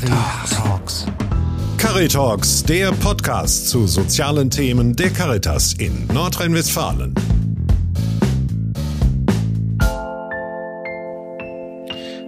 Caritalks. 0.00 1.06
Caritalks, 1.76 2.62
der 2.62 2.90
Podcast 2.92 3.68
zu 3.68 3.86
sozialen 3.86 4.48
Themen 4.48 4.96
der 4.96 5.10
Caritas 5.10 5.74
in 5.74 6.06
Nordrhein-Westfalen. 6.06 7.14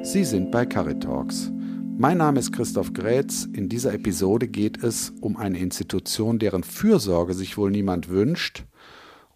Sie 0.02 0.24
sind 0.24 0.50
bei 0.50 0.66
Caritalks. 0.66 1.50
Mein 1.96 2.18
Name 2.18 2.40
ist 2.40 2.52
Christoph 2.52 2.92
Grätz. 2.92 3.48
In 3.50 3.70
dieser 3.70 3.94
Episode 3.94 4.48
geht 4.48 4.84
es 4.84 5.14
um 5.22 5.38
eine 5.38 5.58
Institution, 5.58 6.38
deren 6.38 6.64
Fürsorge 6.64 7.32
sich 7.32 7.56
wohl 7.56 7.70
niemand 7.70 8.10
wünscht, 8.10 8.64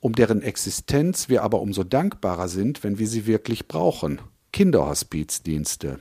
um 0.00 0.12
deren 0.12 0.43
Existenz 0.43 1.30
wir 1.30 1.43
aber 1.43 1.62
umso 1.62 1.84
dankbarer 1.84 2.48
sind, 2.48 2.84
wenn 2.84 2.98
wir 2.98 3.09
sie 3.09 3.27
wirklich 3.27 3.66
brauchen. 3.66 4.21
Kinderhospizdienste. 4.53 6.00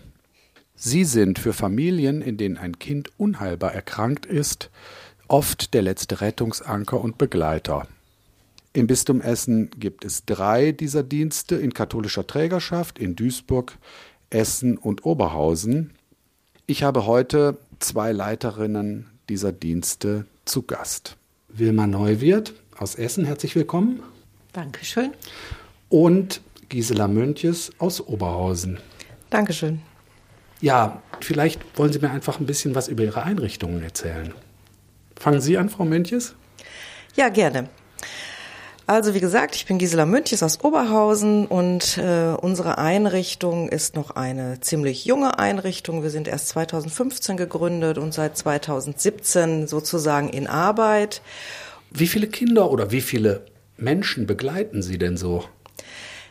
Sie 0.75 1.05
sind 1.05 1.39
für 1.39 1.53
Familien, 1.53 2.21
in 2.21 2.37
denen 2.37 2.57
ein 2.57 2.79
Kind 2.79 3.09
unheilbar 3.17 3.73
erkrankt 3.73 4.25
ist, 4.25 4.69
oft 5.27 5.73
der 5.73 5.81
letzte 5.81 6.21
Rettungsanker 6.21 6.99
und 6.99 7.17
Begleiter. 7.17 7.87
Im 8.73 8.87
Bistum 8.87 9.21
Essen 9.21 9.69
gibt 9.79 10.03
es 10.03 10.25
drei 10.25 10.73
dieser 10.73 11.01
Dienste 11.01 11.55
in 11.55 11.73
katholischer 11.73 12.27
Trägerschaft 12.27 12.99
in 12.99 13.15
Duisburg, 13.15 13.77
Essen 14.29 14.77
und 14.77 15.05
Oberhausen. 15.05 15.91
Ich 16.67 16.83
habe 16.83 17.05
heute 17.05 17.57
zwei 17.79 18.11
Leiterinnen 18.11 19.05
dieser 19.29 19.53
Dienste 19.53 20.25
zu 20.43 20.63
Gast. 20.63 21.15
Wilma 21.47 21.87
Neuwirth 21.87 22.53
aus 22.77 22.95
Essen, 22.95 23.23
herzlich 23.23 23.55
willkommen. 23.55 24.01
Dankeschön. 24.51 25.11
Und 25.87 26.41
Gisela 26.67 27.07
Möntjes 27.07 27.71
aus 27.77 28.01
Oberhausen. 28.01 28.79
Dankeschön. 29.29 29.81
Ja, 30.61 31.01
vielleicht 31.21 31.61
wollen 31.77 31.91
Sie 31.91 31.99
mir 31.99 32.11
einfach 32.11 32.39
ein 32.39 32.45
bisschen 32.45 32.75
was 32.75 32.87
über 32.87 33.03
Ihre 33.03 33.23
Einrichtungen 33.23 33.83
erzählen. 33.83 34.33
Fangen 35.15 35.41
Sie 35.41 35.57
an, 35.57 35.69
Frau 35.69 35.85
Möntjes? 35.85 36.35
Ja, 37.15 37.29
gerne. 37.29 37.69
Also 38.87 39.15
wie 39.15 39.19
gesagt, 39.19 39.55
ich 39.55 39.65
bin 39.65 39.79
Gisela 39.79 40.05
Müntjes 40.05 40.43
aus 40.43 40.63
Oberhausen 40.63 41.47
und 41.47 41.97
äh, 41.97 42.35
unsere 42.39 42.77
Einrichtung 42.77 43.67
ist 43.67 43.95
noch 43.95 44.11
eine 44.11 44.59
ziemlich 44.59 45.05
junge 45.05 45.39
Einrichtung. 45.39 46.03
Wir 46.03 46.11
sind 46.11 46.27
erst 46.27 46.49
2015 46.49 47.35
gegründet 47.35 47.97
und 47.97 48.13
seit 48.13 48.37
2017 48.37 49.65
sozusagen 49.65 50.29
in 50.29 50.45
Arbeit. 50.45 51.23
Wie 51.89 52.05
viele 52.05 52.27
Kinder 52.27 52.69
oder 52.69 52.91
wie 52.91 53.01
viele 53.01 53.45
Menschen 53.75 54.27
begleiten 54.27 54.83
Sie 54.83 54.99
denn 54.99 55.17
so? 55.17 55.45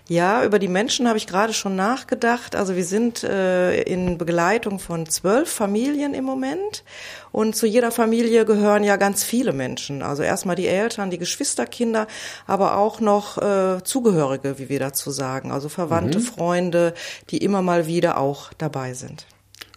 Ja, 0.07 0.45
über 0.45 0.59
die 0.59 0.69
Menschen 0.69 1.09
habe 1.09 1.17
ich 1.17 1.27
gerade 1.27 1.55
schon 1.55 1.77
nachgedacht. 1.77 2.57
Also 2.57 2.77
wir 2.77 2.85
sind 2.85 3.25
äh, 3.25 3.81
in 3.83 4.19
Begleitung 4.19 4.79
von 4.79 5.07
zwölf 5.07 5.51
Familien 5.51 6.13
im 6.13 6.25
Moment. 6.25 6.85
Und 7.33 7.57
zu 7.57 7.67
jeder 7.67 7.91
Familie 7.91 8.45
gehören 8.45 8.85
ja 8.85 8.97
ganz 8.97 9.25
viele 9.25 9.55
Menschen. 9.55 10.03
Also 10.03 10.23
erstmal 10.23 10.57
die 10.57 10.67
Eltern, 10.67 11.11
die 11.11 11.17
Geschwisterkinder, 11.17 12.07
aber 12.47 12.77
auch 12.77 13.01
noch 13.01 13.39
äh, 13.39 13.83
Zugehörige, 13.83 14.59
wie 14.59 14.69
wir 14.69 14.79
dazu 14.79 15.11
sagen. 15.11 15.51
Also 15.51 15.71
Verwandte, 15.71 16.19
mhm. 16.19 16.23
Freunde, 16.23 16.95
die 17.31 17.39
immer 17.39 17.63
mal 17.63 17.87
wieder 17.87 18.19
auch 18.19 18.53
dabei 18.59 18.93
sind. 18.93 19.27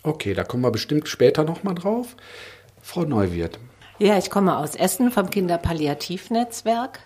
Okay, 0.03 0.33
da 0.33 0.43
kommen 0.43 0.63
wir 0.63 0.71
bestimmt 0.71 1.07
später 1.07 1.45
nochmal 1.45 1.75
drauf. 1.75 2.17
Frau 2.81 3.05
Neuwirth. 3.05 3.59
Ja, 3.97 4.17
ich 4.17 4.29
komme 4.29 4.57
aus 4.57 4.75
Essen 4.75 5.09
vom 5.09 5.29
Kinderpalliativnetzwerk. 5.29 6.99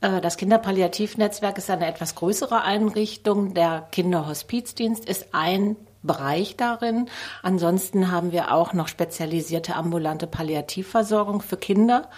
Äh, 0.00 0.20
das 0.20 0.36
Kinderpalliativnetzwerk 0.36 1.58
ist 1.58 1.70
eine 1.70 1.86
etwas 1.86 2.14
größere 2.14 2.62
Einrichtung. 2.62 3.54
Der 3.54 3.86
Kinderhospizdienst 3.90 5.04
ist 5.04 5.28
ein 5.32 5.76
Bereich 6.02 6.56
darin. 6.56 7.08
Ansonsten 7.42 8.10
haben 8.10 8.32
wir 8.32 8.52
auch 8.52 8.72
noch 8.72 8.88
spezialisierte 8.88 9.74
ambulante 9.74 10.26
Palliativversorgung 10.26 11.42
für 11.42 11.56
Kinder, 11.56 12.08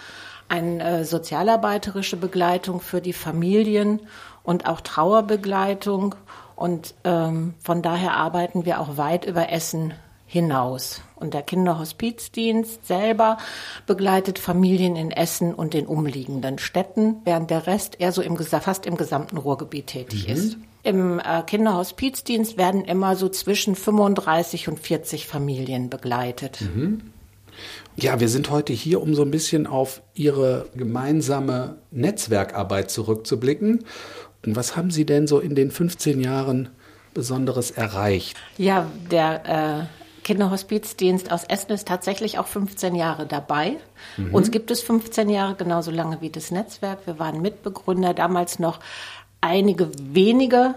eine 0.49 0.83
äh, 0.99 1.05
sozialarbeiterische 1.05 2.17
Begleitung 2.17 2.79
für 2.79 3.01
die 3.01 3.13
Familien 3.13 4.01
und 4.43 4.67
auch 4.67 4.81
Trauerbegleitung. 4.81 6.15
Und 6.55 6.93
ähm, 7.05 7.55
von 7.59 7.81
daher 7.81 8.13
arbeiten 8.13 8.65
wir 8.65 8.79
auch 8.79 8.97
weit 8.97 9.25
über 9.25 9.49
Essen 9.51 9.93
hinaus. 10.31 11.01
Und 11.15 11.33
der 11.33 11.41
Kinderhospizdienst 11.41 12.87
selber 12.87 13.37
begleitet 13.85 14.39
Familien 14.39 14.95
in 14.95 15.11
Essen 15.11 15.53
und 15.53 15.73
den 15.73 15.85
umliegenden 15.85 16.57
Städten, 16.57 17.17
während 17.25 17.49
der 17.49 17.67
Rest 17.67 17.99
eher 17.99 18.13
so 18.13 18.21
im, 18.21 18.37
fast 18.37 18.85
im 18.85 18.95
gesamten 18.95 19.35
Ruhrgebiet 19.35 19.87
tätig 19.87 20.27
mhm. 20.27 20.33
ist. 20.33 20.57
Im 20.83 21.19
äh, 21.19 21.43
Kinderhospizdienst 21.45 22.57
werden 22.57 22.85
immer 22.85 23.17
so 23.17 23.27
zwischen 23.27 23.75
35 23.75 24.69
und 24.69 24.79
40 24.79 25.27
Familien 25.27 25.89
begleitet. 25.89 26.61
Mhm. 26.61 27.01
Ja, 27.97 28.21
wir 28.21 28.29
sind 28.29 28.49
heute 28.49 28.71
hier, 28.71 29.01
um 29.01 29.13
so 29.13 29.23
ein 29.23 29.31
bisschen 29.31 29.67
auf 29.67 30.01
Ihre 30.13 30.69
gemeinsame 30.73 31.75
Netzwerkarbeit 31.91 32.89
zurückzublicken. 32.89 33.83
Und 34.45 34.55
was 34.55 34.77
haben 34.77 34.91
Sie 34.91 35.05
denn 35.05 35.27
so 35.27 35.39
in 35.39 35.55
den 35.55 35.71
15 35.71 36.21
Jahren 36.21 36.69
Besonderes 37.13 37.69
erreicht? 37.69 38.37
Ja, 38.57 38.89
der 39.11 39.89
äh, 39.89 40.00
Kinderhospizdienst 40.23 41.31
aus 41.31 41.43
Essen 41.45 41.71
ist 41.71 41.87
tatsächlich 41.87 42.37
auch 42.37 42.47
15 42.47 42.95
Jahre 42.95 43.25
dabei. 43.25 43.77
Mhm. 44.17 44.33
Uns 44.33 44.51
gibt 44.51 44.71
es 44.71 44.81
15 44.81 45.29
Jahre, 45.29 45.55
genauso 45.55 45.91
lange 45.91 46.21
wie 46.21 46.29
das 46.29 46.51
Netzwerk. 46.51 47.05
Wir 47.05 47.19
waren 47.19 47.41
Mitbegründer, 47.41 48.13
damals 48.13 48.59
noch 48.59 48.79
einige 49.41 49.91
wenige 49.97 50.75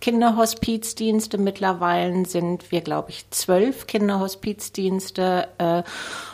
Kinderhospizdienste. 0.00 1.38
Mittlerweile 1.38 2.26
sind 2.26 2.72
wir, 2.72 2.80
glaube 2.80 3.10
ich, 3.10 3.30
zwölf 3.30 3.86
Kinderhospizdienste. 3.86 5.48
Äh, 5.58 5.82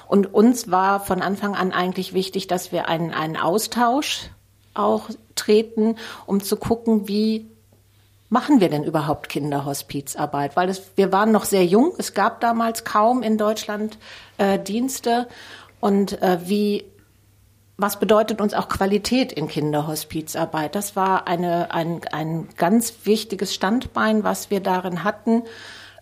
und 0.09 0.33
uns 0.33 0.71
war 0.71 1.01
von 1.01 1.21
Anfang 1.21 1.55
an 1.55 1.73
eigentlich 1.73 2.15
wichtig, 2.15 2.47
dass 2.47 2.73
wir 2.73 2.89
einen, 2.89 3.13
einen 3.13 3.37
Austausch 3.37 4.31
auch 4.73 5.11
treten, 5.35 5.97
um 6.25 6.43
zu 6.43 6.57
gucken, 6.57 7.09
wie 7.09 7.47
machen 8.29 8.61
wir 8.61 8.69
denn 8.69 8.85
überhaupt 8.85 9.29
Kinderhospizarbeit? 9.29 10.57
Weil 10.57 10.69
es, 10.69 10.83
wir 10.97 11.13
waren 11.13 11.33
noch 11.33 11.45
sehr 11.45 11.65
jung, 11.65 11.93
es 11.99 12.15
gab 12.15 12.41
damals 12.41 12.85
kaum 12.85 13.23
in 13.23 13.39
Deutschland 13.39 13.99
äh, 14.39 14.59
Dienste. 14.59 15.29
Und 15.81 16.21
äh, 16.23 16.39
wie, 16.45 16.85
was 17.77 17.99
bedeutet 17.99 18.41
uns 18.41 18.55
auch 18.55 18.69
Qualität 18.69 19.33
in 19.33 19.49
Kinderhospizarbeit? 19.49 20.75
Das 20.75 20.97
war 20.97 21.29
eine, 21.29 21.73
ein, 21.73 22.01
ein 22.11 22.49
ganz 22.57 22.93
wichtiges 23.05 23.55
Standbein, 23.55 24.25
was 24.25 24.51
wir 24.51 24.61
darin 24.61 25.05
hatten. 25.05 25.45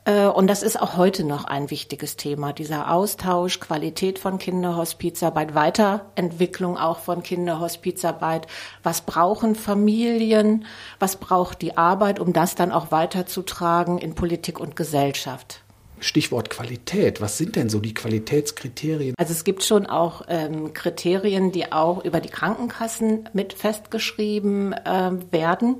Äh, 0.06 0.26
und 0.28 0.46
das 0.46 0.62
ist 0.62 0.80
auch 0.80 0.96
heute 0.96 1.24
noch 1.24 1.44
ein 1.44 1.70
wichtiges 1.70 2.16
Thema, 2.16 2.52
dieser 2.54 2.90
Austausch, 2.90 3.60
Qualität 3.60 4.18
von 4.18 4.38
Kinderhospizarbeit, 4.38 5.54
Weiterentwicklung 5.54 6.78
auch 6.78 7.00
von 7.00 7.22
Kinderhospizarbeit. 7.22 8.46
Was 8.82 9.02
brauchen 9.02 9.54
Familien? 9.54 10.64
Was 10.98 11.16
braucht 11.16 11.60
die 11.60 11.76
Arbeit, 11.76 12.20
um 12.20 12.32
das 12.32 12.54
dann 12.54 12.72
auch 12.72 12.90
weiterzutragen 12.90 13.98
in 13.98 14.14
Politik 14.14 14.58
und 14.60 14.76
Gesellschaft? 14.76 15.62
Stichwort 15.98 16.50
Qualität. 16.50 17.20
Was 17.20 17.38
sind 17.38 17.56
denn 17.56 17.70
so 17.70 17.80
die 17.80 17.94
Qualitätskriterien? 17.94 19.14
Also 19.18 19.32
es 19.32 19.44
gibt 19.44 19.64
schon 19.64 19.86
auch 19.86 20.22
ähm, 20.28 20.74
Kriterien, 20.74 21.52
die 21.52 21.72
auch 21.72 22.04
über 22.04 22.20
die 22.20 22.28
Krankenkassen 22.28 23.28
mit 23.32 23.54
festgeschrieben 23.54 24.74
äh, 24.74 25.12
werden 25.30 25.76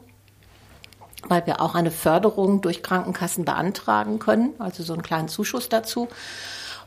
weil 1.29 1.47
wir 1.47 1.61
auch 1.61 1.75
eine 1.75 1.91
Förderung 1.91 2.61
durch 2.61 2.83
Krankenkassen 2.83 3.45
beantragen 3.45 4.19
können, 4.19 4.55
also 4.59 4.83
so 4.83 4.93
einen 4.93 5.03
kleinen 5.03 5.29
Zuschuss 5.29 5.69
dazu. 5.69 6.09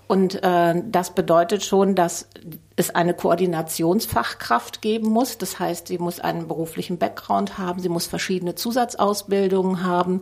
Und 0.10 0.42
äh, 0.44 0.82
das 0.88 1.12
bedeutet 1.12 1.64
schon, 1.64 1.94
dass 1.94 2.28
es 2.76 2.90
eine 2.90 3.14
Koordinationsfachkraft 3.14 4.82
geben 4.82 5.08
muss. 5.10 5.38
Das 5.38 5.60
heißt, 5.60 5.88
sie 5.88 6.00
muss 6.00 6.20
einen 6.20 6.48
beruflichen 6.48 6.98
Background 6.98 7.60
haben, 7.60 7.80
sie 7.80 7.90
muss 7.90 8.08
verschiedene 8.08 8.56
Zusatzausbildungen 8.56 9.84
haben. 9.84 10.22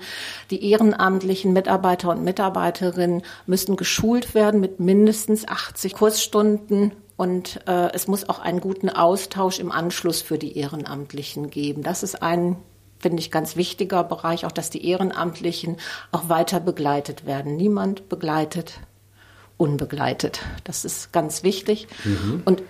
Die 0.52 0.70
ehrenamtlichen 0.70 1.54
Mitarbeiter 1.54 2.10
und 2.10 2.26
Mitarbeiterinnen 2.26 3.22
müssen 3.46 3.78
geschult 3.78 4.36
werden 4.36 4.60
mit 4.60 4.82
mindestens 4.82 5.48
80 5.48 5.94
Kursstunden 5.94 6.92
und 7.16 7.62
äh, 7.66 7.90
es 7.94 8.10
muss 8.10 8.28
auch 8.28 8.40
einen 8.40 8.60
guten 8.60 8.90
Austausch 8.90 9.60
im 9.60 9.72
Anschluss 9.72 10.22
für 10.22 10.38
die 10.38 10.58
Ehrenamtlichen 10.58 11.50
geben. 11.50 11.82
Das 11.82 12.04
ist 12.04 12.22
ein 12.22 12.58
finde 13.00 13.20
ich, 13.20 13.32
ganz 13.32 13.56
wichtiger 13.56 14.04
Bereich, 14.04 14.46
auch 14.46 14.52
dass 14.52 14.70
die 14.70 14.88
Ehrenamtlichen 14.88 15.78
auch 16.12 16.30
weiter 16.30 16.60
begleitet 16.60 17.26
werden. 17.26 17.56
Niemand 17.56 18.10
begleitet 18.10 18.80
unbegleitet. 19.58 20.42
Das 20.64 20.86
ist 20.86 21.12
ganz 21.12 21.44
wichtig. 21.44 21.88
Mhm. 22.04 22.44
Und 22.46 22.64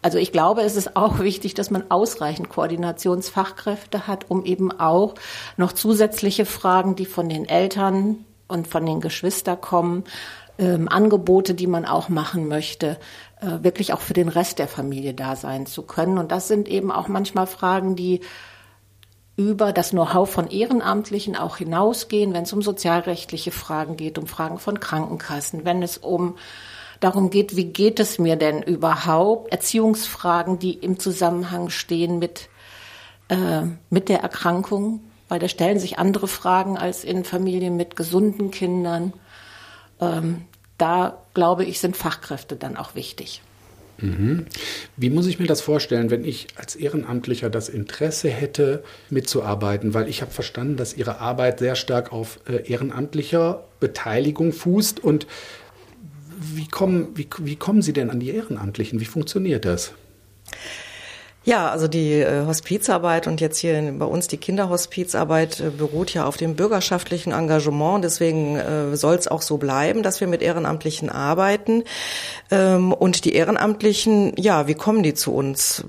also 0.00 0.18
ich 0.18 0.30
glaube, 0.30 0.62
es 0.62 0.76
ist 0.76 0.96
auch 0.96 1.18
wichtig, 1.18 1.54
dass 1.54 1.70
man 1.70 1.90
ausreichend 1.90 2.48
Koordinationsfachkräfte 2.48 4.06
hat, 4.06 4.30
um 4.30 4.44
eben 4.44 4.70
auch 4.70 5.14
noch 5.56 5.72
zusätzliche 5.72 6.44
Fragen, 6.44 6.94
die 6.94 7.06
von 7.06 7.28
den 7.28 7.48
Eltern 7.48 8.24
und 8.46 8.68
von 8.68 8.86
den 8.86 9.00
Geschwistern 9.00 9.60
kommen, 9.60 10.04
ähm, 10.58 10.88
Angebote, 10.88 11.54
die 11.54 11.66
man 11.66 11.84
auch 11.84 12.08
machen 12.08 12.48
möchte, 12.48 12.98
äh, 13.40 13.62
wirklich 13.62 13.92
auch 13.92 14.00
für 14.00 14.14
den 14.14 14.28
Rest 14.28 14.58
der 14.58 14.68
Familie 14.68 15.14
da 15.14 15.36
sein 15.36 15.66
zu 15.66 15.82
können. 15.82 16.18
Und 16.18 16.32
das 16.32 16.48
sind 16.48 16.68
eben 16.68 16.90
auch 16.90 17.08
manchmal 17.08 17.46
Fragen, 17.46 17.96
die 17.96 18.20
über 19.38 19.72
das 19.72 19.90
Know-how 19.90 20.28
von 20.28 20.50
Ehrenamtlichen 20.50 21.36
auch 21.36 21.58
hinausgehen, 21.58 22.34
wenn 22.34 22.42
es 22.42 22.52
um 22.52 22.60
sozialrechtliche 22.60 23.52
Fragen 23.52 23.96
geht, 23.96 24.18
um 24.18 24.26
Fragen 24.26 24.58
von 24.58 24.80
Krankenkassen, 24.80 25.64
wenn 25.64 25.80
es 25.80 25.96
um 25.96 26.36
darum 26.98 27.30
geht, 27.30 27.54
wie 27.54 27.66
geht 27.66 28.00
es 28.00 28.18
mir 28.18 28.34
denn 28.34 28.60
überhaupt, 28.64 29.52
Erziehungsfragen, 29.52 30.58
die 30.58 30.72
im 30.72 30.98
Zusammenhang 30.98 31.70
stehen 31.70 32.18
mit, 32.18 32.48
äh, 33.28 33.62
mit 33.90 34.08
der 34.08 34.22
Erkrankung, 34.22 35.04
weil 35.28 35.38
da 35.38 35.46
stellen 35.46 35.78
sich 35.78 36.00
andere 36.00 36.26
Fragen 36.26 36.76
als 36.76 37.04
in 37.04 37.22
Familien 37.22 37.76
mit 37.76 37.94
gesunden 37.94 38.50
Kindern. 38.50 39.12
Ähm, 40.00 40.46
da 40.78 41.16
glaube 41.34 41.64
ich, 41.64 41.78
sind 41.78 41.96
Fachkräfte 41.96 42.56
dann 42.56 42.76
auch 42.76 42.96
wichtig. 42.96 43.40
Mhm. 44.00 44.46
Wie 44.96 45.10
muss 45.10 45.26
ich 45.26 45.38
mir 45.38 45.46
das 45.46 45.60
vorstellen, 45.60 46.10
wenn 46.10 46.24
ich 46.24 46.46
als 46.56 46.76
Ehrenamtlicher 46.76 47.50
das 47.50 47.68
Interesse 47.68 48.28
hätte, 48.28 48.84
mitzuarbeiten? 49.10 49.94
Weil 49.94 50.08
ich 50.08 50.22
habe 50.22 50.30
verstanden, 50.30 50.76
dass 50.76 50.96
Ihre 50.96 51.18
Arbeit 51.20 51.58
sehr 51.58 51.74
stark 51.74 52.12
auf 52.12 52.40
äh, 52.48 52.70
ehrenamtlicher 52.70 53.64
Beteiligung 53.80 54.52
fußt. 54.52 55.02
Und 55.02 55.26
wie 56.40 56.68
kommen, 56.68 57.08
wie, 57.14 57.28
wie 57.38 57.56
kommen 57.56 57.82
Sie 57.82 57.92
denn 57.92 58.10
an 58.10 58.20
die 58.20 58.30
Ehrenamtlichen? 58.30 59.00
Wie 59.00 59.04
funktioniert 59.04 59.64
das? 59.64 59.92
Ja, 61.48 61.70
also 61.70 61.88
die 61.88 62.12
äh, 62.12 62.44
Hospizarbeit 62.44 63.26
und 63.26 63.40
jetzt 63.40 63.56
hier 63.56 63.94
bei 63.98 64.04
uns 64.04 64.28
die 64.28 64.36
Kinderhospizarbeit 64.36 65.60
äh, 65.60 65.70
beruht 65.70 66.12
ja 66.12 66.26
auf 66.26 66.36
dem 66.36 66.56
bürgerschaftlichen 66.56 67.32
Engagement. 67.32 68.04
Deswegen 68.04 68.56
äh, 68.56 68.94
soll 68.98 69.14
es 69.14 69.28
auch 69.28 69.40
so 69.40 69.56
bleiben, 69.56 70.02
dass 70.02 70.20
wir 70.20 70.28
mit 70.28 70.42
Ehrenamtlichen 70.42 71.08
arbeiten. 71.08 71.84
Ähm, 72.50 72.92
und 72.92 73.24
die 73.24 73.32
Ehrenamtlichen, 73.32 74.34
ja, 74.36 74.66
wie 74.66 74.74
kommen 74.74 75.02
die 75.02 75.14
zu 75.14 75.32
uns? 75.32 75.84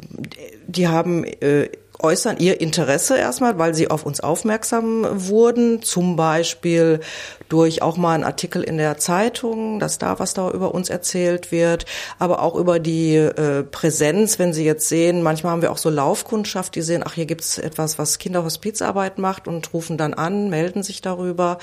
Die 0.68 0.88
haben 0.88 1.26
äußern 2.00 2.38
ihr 2.40 2.62
Interesse 2.62 3.18
erstmal, 3.18 3.60
weil 3.60 3.76
sie 3.76 3.90
auf 3.90 4.06
uns 4.06 4.22
aufmerksam 4.22 5.06
wurden, 5.12 5.82
zum 5.82 6.16
Beispiel 6.16 7.02
durch 7.50 7.82
auch 7.82 7.98
mal 7.98 8.16
einen 8.16 8.24
Artikel 8.24 8.64
in 8.64 8.78
der 8.78 8.98
Zeitung, 8.98 9.80
dass 9.80 9.98
da 9.98 10.18
was 10.20 10.34
da 10.34 10.50
über 10.52 10.74
uns 10.74 10.90
erzählt 10.90 11.52
wird, 11.52 11.86
aber 12.18 12.42
auch 12.42 12.56
über 12.56 12.80
die 12.80 13.16
äh, 13.16 13.64
Präsenz, 13.64 14.40
wenn 14.40 14.54
sie 14.54 14.64
jetzt 14.64 14.88
sehen, 14.88 15.22
manchmal 15.22 15.54
haben 15.54 15.62
wir 15.62 15.72
auch 15.72 15.78
so 15.78 15.90
Laufkundschaft, 15.90 16.76
die 16.76 16.82
sehen, 16.82 17.04
ach, 17.06 17.14
hier 17.14 17.26
gibt's 17.26 17.58
etwas, 17.58 18.00
was 18.00 18.18
Kinderhospizarbeit 18.18 19.18
macht 19.18 19.48
und 19.48 19.74
rufen 19.74 19.98
dann 19.98 20.14
an, 20.14 20.50
melden 20.50 20.84
sich 20.84 21.02
darüber. 21.02 21.58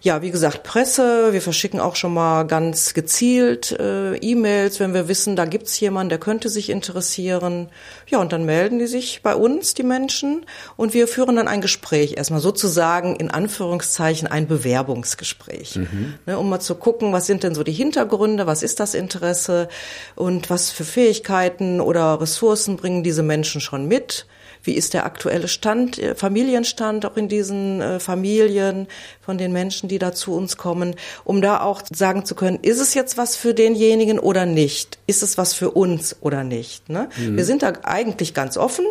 Ja, 0.00 0.22
wie 0.22 0.30
gesagt, 0.30 0.62
Presse. 0.62 1.32
Wir 1.32 1.42
verschicken 1.42 1.80
auch 1.80 1.96
schon 1.96 2.14
mal 2.14 2.44
ganz 2.44 2.94
gezielt 2.94 3.72
äh, 3.72 4.16
E-Mails, 4.16 4.78
wenn 4.78 4.94
wir 4.94 5.08
wissen, 5.08 5.34
da 5.34 5.44
gibt's 5.44 5.78
jemanden, 5.80 6.10
der 6.10 6.18
könnte 6.18 6.48
sich 6.48 6.70
interessieren. 6.70 7.68
Ja, 8.06 8.18
und 8.18 8.32
dann 8.32 8.44
melden 8.44 8.78
die 8.78 8.86
sich 8.86 9.22
bei 9.22 9.34
uns, 9.34 9.74
die 9.74 9.82
Menschen, 9.82 10.46
und 10.76 10.94
wir 10.94 11.08
führen 11.08 11.36
dann 11.36 11.48
ein 11.48 11.60
Gespräch. 11.60 12.16
Erstmal 12.16 12.40
sozusagen 12.40 13.16
in 13.16 13.30
Anführungszeichen 13.30 14.28
ein 14.28 14.46
Bewerbungsgespräch, 14.46 15.76
mhm. 15.76 16.14
ne, 16.26 16.38
um 16.38 16.48
mal 16.48 16.60
zu 16.60 16.76
gucken, 16.76 17.12
was 17.12 17.26
sind 17.26 17.42
denn 17.42 17.54
so 17.54 17.64
die 17.64 17.72
Hintergründe, 17.72 18.46
was 18.46 18.62
ist 18.62 18.80
das 18.80 18.94
Interesse 18.94 19.68
und 20.14 20.48
was 20.48 20.70
für 20.70 20.84
Fähigkeiten 20.84 21.80
oder 21.80 22.20
Ressourcen 22.20 22.76
bringen 22.76 23.02
diese 23.02 23.22
Menschen 23.22 23.60
schon 23.60 23.88
mit 23.88 24.26
wie 24.62 24.74
ist 24.74 24.94
der 24.94 25.06
aktuelle 25.06 25.48
Stand, 25.48 25.98
äh, 25.98 26.14
Familienstand 26.14 27.06
auch 27.06 27.16
in 27.16 27.28
diesen 27.28 27.80
äh, 27.80 28.00
Familien 28.00 28.86
von 29.20 29.38
den 29.38 29.52
Menschen, 29.52 29.88
die 29.88 29.98
da 29.98 30.12
zu 30.12 30.34
uns 30.34 30.56
kommen, 30.56 30.94
um 31.24 31.42
da 31.42 31.60
auch 31.60 31.82
sagen 31.92 32.24
zu 32.24 32.34
können, 32.34 32.58
ist 32.62 32.80
es 32.80 32.94
jetzt 32.94 33.16
was 33.16 33.36
für 33.36 33.54
denjenigen 33.54 34.18
oder 34.18 34.46
nicht? 34.46 34.98
Ist 35.06 35.22
es 35.22 35.38
was 35.38 35.54
für 35.54 35.70
uns 35.70 36.16
oder 36.20 36.44
nicht? 36.44 36.88
Ne? 36.88 37.08
Mhm. 37.16 37.36
Wir 37.36 37.44
sind 37.44 37.62
da 37.62 37.72
eigentlich 37.82 38.34
ganz 38.34 38.56
offen. 38.56 38.86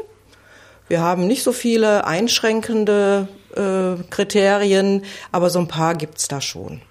Wir 0.88 1.02
haben 1.02 1.28
nicht 1.28 1.44
so 1.44 1.52
viele 1.52 2.06
einschränkende 2.06 3.28
äh, 3.56 4.02
Kriterien, 4.10 5.04
aber 5.32 5.50
so 5.50 5.60
ein 5.60 5.68
paar 5.68 5.96
gibt's 5.96 6.28
da 6.28 6.40
schon. 6.40 6.82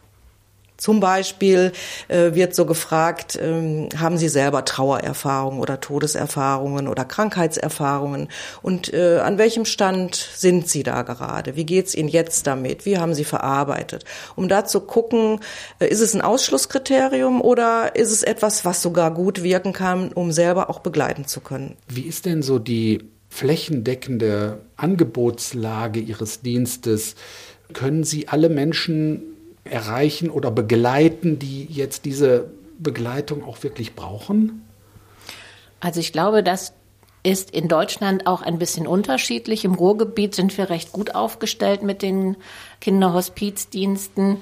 Zum 0.77 1.01
Beispiel 1.01 1.73
äh, 2.09 2.35
wird 2.35 2.55
so 2.55 2.67
gefragt, 2.67 3.39
ähm, 3.41 3.89
haben 3.97 4.19
Sie 4.19 4.29
selber 4.29 4.65
Trauererfahrungen 4.65 5.61
oder 5.61 5.81
Todeserfahrungen 5.81 6.89
oder 6.89 7.05
Krankheitserfahrungen? 7.05 8.29
Und 8.63 8.93
äh, 8.93 9.19
an 9.19 9.39
welchem 9.39 9.65
Stand 9.65 10.15
sind 10.15 10.69
Sie 10.69 10.83
da 10.83 11.03
gerade? 11.03 11.57
Wie 11.57 11.65
geht's 11.65 11.95
Ihnen 11.95 12.09
jetzt 12.09 12.47
damit? 12.47 12.85
Wie 12.85 12.99
haben 12.99 13.15
Sie 13.15 13.25
verarbeitet? 13.25 14.05
Um 14.35 14.49
da 14.49 14.65
zu 14.65 14.81
gucken, 14.81 15.41
äh, 15.79 15.89
ist 15.89 16.01
es 16.01 16.15
ein 16.15 16.21
Ausschlusskriterium 16.21 17.41
oder 17.41 17.97
ist 17.97 18.13
es 18.13 18.23
etwas, 18.23 18.65
was 18.65 18.83
sogar 18.83 19.13
gut 19.13 19.43
wirken 19.43 19.73
kann, 19.73 20.13
um 20.13 20.31
selber 20.31 20.69
auch 20.69 20.81
begleiten 20.81 21.27
zu 21.27 21.41
können? 21.41 21.77
Wie 21.89 22.03
ist 22.03 22.27
denn 22.27 22.43
so 22.43 22.59
die 22.59 23.05
flächendeckende 23.31 24.61
Angebotslage 24.77 26.01
Ihres 26.01 26.43
Dienstes? 26.43 27.15
Können 27.73 28.05
Sie 28.05 28.29
alle 28.29 28.49
Menschen 28.49 29.36
erreichen 29.67 30.31
oder 30.31 30.51
begleiten, 30.51 31.39
die 31.39 31.65
jetzt 31.65 32.05
diese 32.05 32.51
Begleitung 32.79 33.45
auch 33.45 33.63
wirklich 33.63 33.95
brauchen? 33.95 34.63
Also 35.81 36.01
ich 36.01 36.13
glaube, 36.13 36.43
das 36.43 36.73
ist 37.23 37.51
in 37.51 37.69
Deutschland 37.69 38.27
auch 38.27 38.43
ein 38.43 38.59
bisschen 38.59 38.87
unterschiedlich. 38.87 39.65
Im 39.65 39.75
Ruhrgebiet 39.75 40.35
sind 40.35 40.57
wir 40.57 40.71
recht 40.71 40.93
gut 40.93 41.15
aufgestellt 41.15 41.83
mit 41.83 42.03
den 42.03 42.37
Kinderhospizdiensten. 42.81 44.39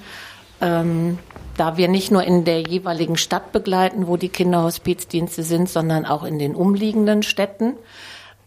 Ähm, 0.61 1.19
da 1.57 1.77
wir 1.77 1.87
nicht 1.87 2.11
nur 2.11 2.23
in 2.23 2.45
der 2.45 2.61
jeweiligen 2.61 3.17
Stadt 3.17 3.51
begleiten, 3.51 4.07
wo 4.07 4.17
die 4.17 4.29
Kinderhospizdienste 4.29 5.43
sind, 5.43 5.69
sondern 5.69 6.05
auch 6.05 6.23
in 6.23 6.37
den 6.37 6.55
umliegenden 6.55 7.23
Städten. 7.23 7.73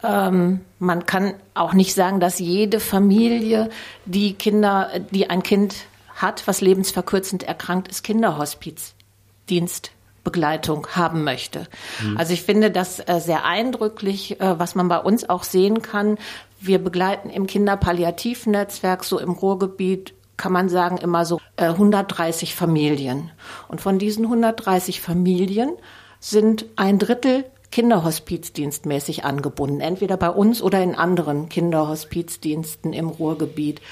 Ähm, 0.02 0.60
man 0.78 1.06
kann 1.06 1.34
auch 1.54 1.72
nicht 1.72 1.94
sagen, 1.94 2.20
dass 2.20 2.38
jede 2.38 2.80
Familie, 2.80 3.70
die 4.04 4.34
Kinder, 4.34 4.90
die 5.10 5.28
ein 5.28 5.42
Kind 5.42 5.74
hat, 6.22 6.46
was 6.46 6.60
lebensverkürzend 6.60 7.42
erkrankt 7.42 7.88
ist, 7.88 8.04
Kinderhospizdienstbegleitung 8.04 10.86
haben 10.88 11.24
möchte. 11.24 11.66
Mhm. 12.02 12.16
Also 12.16 12.32
ich 12.32 12.42
finde 12.42 12.70
das 12.70 13.00
äh, 13.00 13.20
sehr 13.20 13.44
eindrücklich, 13.44 14.40
äh, 14.40 14.58
was 14.58 14.74
man 14.74 14.88
bei 14.88 14.98
uns 14.98 15.28
auch 15.28 15.44
sehen 15.44 15.82
kann. 15.82 16.16
Wir 16.60 16.78
begleiten 16.78 17.28
im 17.30 17.46
Kinderpalliativnetzwerk 17.46 19.04
so 19.04 19.18
im 19.18 19.30
Ruhrgebiet 19.30 20.14
kann 20.38 20.52
man 20.52 20.68
sagen, 20.68 20.98
immer 20.98 21.26
so 21.26 21.40
130 21.56 22.50
äh, 22.50 22.52
Familien. 22.54 23.30
Und 23.66 23.80
von 23.80 23.98
diesen 23.98 24.24
130 24.24 25.00
Familien 25.00 25.72
sind 26.20 26.64
ein 26.76 26.98
Drittel 26.98 27.44
Kinderhospizdienstmäßig 27.70 29.24
angebunden, 29.24 29.80
entweder 29.80 30.16
bei 30.16 30.30
uns 30.30 30.62
oder 30.62 30.82
in 30.82 30.94
anderen 30.94 31.50
Kinderhospizdiensten 31.50 32.94
im 32.94 33.08
Ruhrgebiet. 33.08 33.82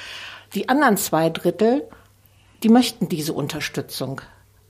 Die 0.54 0.70
anderen 0.70 0.96
zwei 0.96 1.28
Drittel 1.28 1.86
die 2.62 2.68
möchten 2.68 3.08
diese 3.08 3.32
Unterstützung 3.32 4.20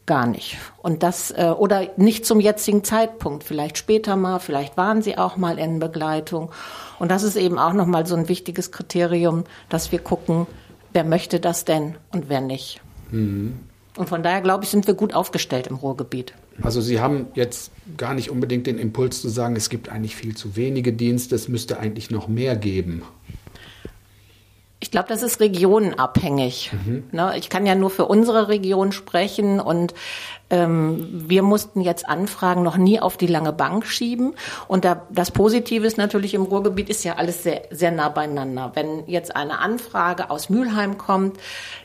gar 0.07 0.27
nicht. 0.27 0.57
Und 0.79 1.03
das, 1.03 1.33
äh, 1.33 1.53
oder 1.57 1.89
nicht 1.97 2.25
zum 2.25 2.41
jetzigen 2.41 2.85
Zeitpunkt, 2.85 3.45
vielleicht 3.45 3.77
später 3.77 4.17
mal, 4.17 4.39
vielleicht 4.39 4.77
waren 4.77 5.03
sie 5.03 5.19
auch 5.19 5.37
mal 5.37 5.59
in 5.59 5.79
Begleitung. 5.81 6.51
Und 6.99 7.11
das 7.11 7.25
ist 7.25 7.37
eben 7.37 7.59
auch 7.59 7.73
nochmal 7.73 8.07
so 8.07 8.15
ein 8.15 8.29
wichtiges 8.29 8.71
Kriterium, 8.71 9.45
dass 9.69 9.93
wir 9.93 9.99
gucken, 9.99 10.47
wer 10.93 11.05
möchte 11.05 11.41
das 11.41 11.65
denn 11.65 11.97
und 12.13 12.29
wer 12.29 12.41
nicht. 12.41 12.81
Mhm. 13.11 13.61
Und 13.97 14.09
von 14.09 14.23
daher, 14.23 14.43
glaube 14.43 14.65
ich, 14.65 14.71
sind 14.71 14.87
wir 14.87 14.95
gut 14.95 15.15
aufgestellt 15.15 15.67
im 15.67 15.77
Ruhrgebiet. 15.77 16.35
Also 16.63 16.81
Sie 16.81 17.01
haben 17.01 17.27
jetzt 17.35 17.71
gar 17.97 18.15
nicht 18.15 18.31
unbedingt 18.31 18.67
den 18.67 18.79
Impuls 18.79 19.21
zu 19.23 19.29
sagen, 19.29 19.57
es 19.57 19.71
gibt 19.71 19.89
eigentlich 19.89 20.17
viel 20.17 20.37
zu 20.37 20.57
wenige 20.57 20.93
Dienste, 20.93 21.35
es 21.35 21.49
müsste 21.49 21.79
eigentlich 21.79 22.11
noch 22.11 22.29
mehr 22.29 22.57
geben. 22.57 23.03
Ich 24.79 24.91
glaube, 24.91 25.09
das 25.09 25.23
ist 25.23 25.41
regionenabhängig. 25.41 26.71
Mhm. 26.73 27.05
Ne, 27.11 27.33
ich 27.39 27.49
kann 27.49 27.65
ja 27.65 27.75
nur 27.75 27.89
für 27.89 28.05
unsere 28.05 28.49
Region 28.49 28.93
sprechen 28.93 29.59
und 29.59 29.95
ähm, 30.51 31.25
wir 31.29 31.43
mussten 31.43 31.81
jetzt 31.81 32.07
Anfragen 32.07 32.63
noch 32.63 32.77
nie 32.77 33.01
auf 33.01 33.17
die 33.17 33.27
lange 33.27 33.55
Bank 33.55 33.87
schieben. 33.87 34.35
Und 34.69 34.85
da, 34.85 35.07
das 35.11 35.31
Positive 35.31 35.87
ist 35.87 35.97
natürlich 35.97 36.35
im 36.35 36.43
Ruhrgebiet 36.43 36.91
ist 36.91 37.05
ja 37.05 37.15
alles 37.15 37.43
sehr, 37.43 37.63
sehr 37.71 37.91
nah 37.91 38.11
beieinander. 38.11 38.73
Wenn 38.75 39.07
jetzt 39.07 39.35
eine 39.35 39.61
Anfrage 39.61 40.29
aus 40.29 40.51
Mülheim 40.51 40.99
kommt, 40.99 41.39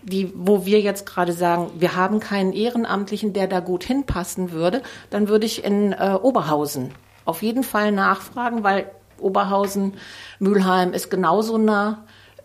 die, 0.03 0.33
wo 0.35 0.65
wir 0.65 0.81
jetzt 0.81 1.05
gerade 1.05 1.31
sagen, 1.31 1.71
wir 1.77 1.95
haben 1.95 2.19
keinen 2.19 2.51
Ehrenamtlichen, 2.51 3.31
der 3.31 3.47
da 3.47 3.61
gut 3.61 3.85
hinpassen 3.85 4.51
würde, 4.51 4.81
dann 5.09 5.29
würde 5.29 5.45
ich 5.45 5.63
in 5.63 5.93
äh, 5.93 6.17
Oberhausen 6.21 6.91
auf 7.23 7.41
jeden 7.41 7.63
Fall 7.63 7.93
nachfragen, 7.93 8.63
weil 8.63 8.91
Oberhausen, 9.17 9.93
Mülheim 10.39 10.93
ist 10.93 11.09
genauso 11.09 11.57
nah 11.57 12.03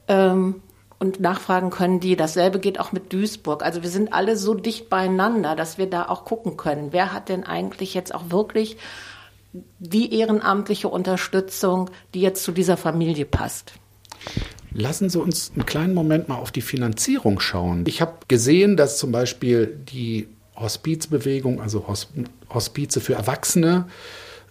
ähm, 0.08 0.62
und 0.98 1.20
nachfragen 1.20 1.70
können 1.70 2.00
die. 2.00 2.16
Dasselbe 2.16 2.58
geht 2.58 2.80
auch 2.80 2.92
mit 2.92 3.12
Duisburg. 3.12 3.62
Also 3.62 3.82
wir 3.82 3.90
sind 3.90 4.12
alle 4.12 4.36
so 4.36 4.54
dicht 4.54 4.88
beieinander, 4.88 5.54
dass 5.54 5.78
wir 5.78 5.88
da 5.88 6.08
auch 6.08 6.24
gucken 6.24 6.56
können, 6.56 6.92
wer 6.92 7.12
hat 7.12 7.28
denn 7.28 7.44
eigentlich 7.44 7.94
jetzt 7.94 8.14
auch 8.14 8.30
wirklich 8.30 8.76
die 9.78 10.14
ehrenamtliche 10.14 10.88
Unterstützung, 10.88 11.90
die 12.14 12.20
jetzt 12.20 12.44
zu 12.44 12.52
dieser 12.52 12.76
Familie 12.76 13.24
passt. 13.24 13.72
Lassen 14.72 15.08
Sie 15.08 15.18
uns 15.18 15.52
einen 15.54 15.64
kleinen 15.64 15.94
Moment 15.94 16.28
mal 16.28 16.36
auf 16.36 16.52
die 16.52 16.60
Finanzierung 16.60 17.40
schauen. 17.40 17.84
Ich 17.86 18.02
habe 18.02 18.16
gesehen, 18.28 18.76
dass 18.76 18.98
zum 18.98 19.12
Beispiel 19.12 19.78
die 19.90 20.28
Hospizbewegung, 20.54 21.60
also 21.60 21.86
Hospize 22.52 23.00
für 23.00 23.14
Erwachsene, 23.14 23.86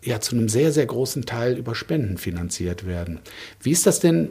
ja 0.04 0.20
zu 0.22 0.36
einem 0.36 0.50
sehr, 0.50 0.72
sehr 0.72 0.86
großen 0.86 1.26
Teil 1.26 1.58
über 1.58 1.76
Spenden 1.76 2.18
finanziert 2.18 2.88
werden. 2.88 3.20
Wie 3.62 3.72
ist 3.72 3.86
das 3.86 4.00
denn 4.00 4.30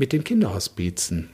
mit 0.00 0.14
den 0.14 0.24
Kinderhospizen? 0.24 1.28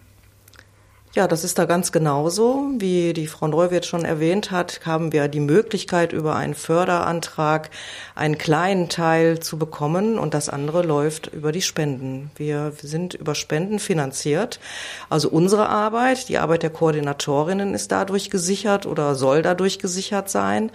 Ja, 1.17 1.27
das 1.27 1.45
ist 1.45 1.59
da 1.59 1.65
ganz 1.65 1.93
genauso. 1.93 2.69
Wie 2.77 3.15
die 3.15 3.27
Frau 3.27 3.47
Neuwirth 3.47 3.87
schon 3.87 4.05
erwähnt 4.05 4.51
hat, 4.51 4.83
haben 4.85 5.15
wir 5.15 5.29
die 5.29 5.41
Möglichkeit, 5.41 6.13
über 6.13 6.37
einen 6.37 6.53
Förderantrag 6.53 7.71
einen 8.15 8.37
kleinen 8.37 8.91
Teil 8.91 9.41
zu 9.41 9.59
bekommen 9.59 10.19
und 10.19 10.35
das 10.35 10.51
andere 10.51 10.83
läuft 10.83 11.29
über 11.29 11.53
die 11.53 11.63
Spenden. 11.63 12.31
Wir 12.37 12.75
sind 12.83 13.15
über 13.15 13.35
Spenden 13.35 13.79
finanziert. 13.79 14.61
Also 15.09 15.31
unsere 15.31 15.71
Arbeit, 15.71 16.29
die 16.29 16.37
Arbeit 16.37 16.63
der 16.63 16.69
Koordinatorinnen 16.69 17.73
ist 17.73 17.93
dadurch 17.93 18.29
gesichert 18.29 18.85
oder 18.85 19.15
soll 19.15 19.41
dadurch 19.41 19.79
gesichert 19.79 20.29
sein 20.29 20.71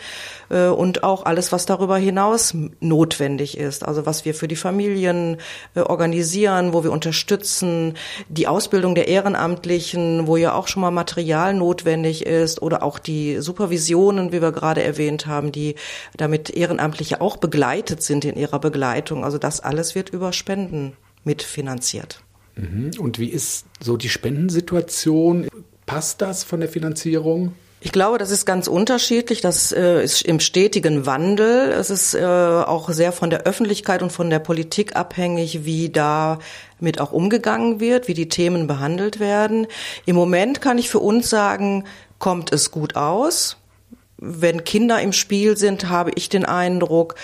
äh, 0.50 0.70
und 0.70 1.04
auch 1.04 1.24
alles, 1.24 1.52
was 1.52 1.68
darüber 1.68 1.98
hinaus 1.98 2.56
notwendig 2.80 3.60
ist. 3.60 3.88
Also 3.88 4.08
was 4.08 4.26
wir 4.26 4.34
für 4.34 4.48
die 4.48 4.56
Familien 4.56 5.38
äh, 5.76 5.82
organisieren, 5.82 6.74
wo 6.74 6.84
wir 6.84 6.92
unterstützen, 6.92 7.94
die 8.28 8.48
Ausbildung 8.48 8.96
der 8.96 9.08
Ehrenamtlichen, 9.08 10.31
wo 10.32 10.38
ja 10.38 10.54
auch 10.54 10.70
schon 10.70 10.82
mal 10.82 10.92
Material 10.92 11.54
notwendig 11.54 12.26
ist 12.26 12.62
oder 12.62 12.84
auch 12.84 13.00
die 13.00 13.42
Supervisionen, 13.42 14.32
wie 14.32 14.42
wir 14.42 14.54
gerade 14.54 14.82
erwähnt 14.82 15.26
haben, 15.26 15.52
die 15.52 15.76
damit 16.16 16.50
Ehrenamtliche 16.50 17.20
auch 17.20 17.36
begleitet 17.36 18.02
sind 18.02 18.24
in 18.24 18.38
ihrer 18.38 18.60
Begleitung. 18.60 19.26
Also 19.26 19.38
das 19.38 19.60
alles 19.60 19.94
wird 19.94 20.10
über 20.12 20.32
Spenden 20.32 20.94
mitfinanziert. 21.26 22.24
Mhm. 22.56 22.92
Und 22.98 23.20
wie 23.20 23.28
ist 23.28 23.66
so 23.82 23.98
die 23.98 24.08
Spendensituation? 24.08 25.50
Passt 25.86 26.22
das 26.22 26.46
von 26.46 26.62
der 26.62 26.70
Finanzierung? 26.70 27.52
Ich 27.84 27.92
glaube, 27.92 28.20
das 28.20 28.30
ist 28.30 28.46
ganz 28.46 28.68
unterschiedlich. 28.68 29.42
Das 29.42 29.72
äh, 29.72 30.04
ist 30.04 30.22
im 30.22 30.40
stetigen 30.40 31.08
Wandel. 31.08 31.72
Es 31.72 31.90
ist 31.90 32.14
äh, 32.14 32.24
auch 32.24 32.90
sehr 32.90 33.12
von 33.12 33.32
der 33.32 33.42
Öffentlichkeit 33.48 34.04
und 34.04 34.12
von 34.12 34.30
der 34.30 34.38
Politik 34.38 34.96
abhängig, 34.96 35.66
wie 35.66 35.90
da 35.90 36.38
mit 36.80 37.02
auch 37.02 37.12
umgegangen 37.12 37.80
wird, 37.80 38.08
wie 38.08 38.14
die 38.14 38.30
Themen 38.30 38.68
behandelt 38.68 39.20
werden. 39.20 39.66
Im 40.06 40.16
Moment 40.16 40.62
kann 40.62 40.78
ich 40.78 40.92
für 40.92 41.00
uns 41.00 41.32
sagen, 41.32 41.86
kommt 42.20 42.54
es 42.54 42.70
gut 42.70 42.96
aus. 42.96 43.58
Wenn 44.22 44.64
Kinder 44.64 45.02
im 45.02 45.14
Spiel 45.14 45.58
sind, 45.58 45.90
habe 45.90 46.12
ich 46.16 46.30
den 46.30 46.46
Eindruck, 46.46 47.16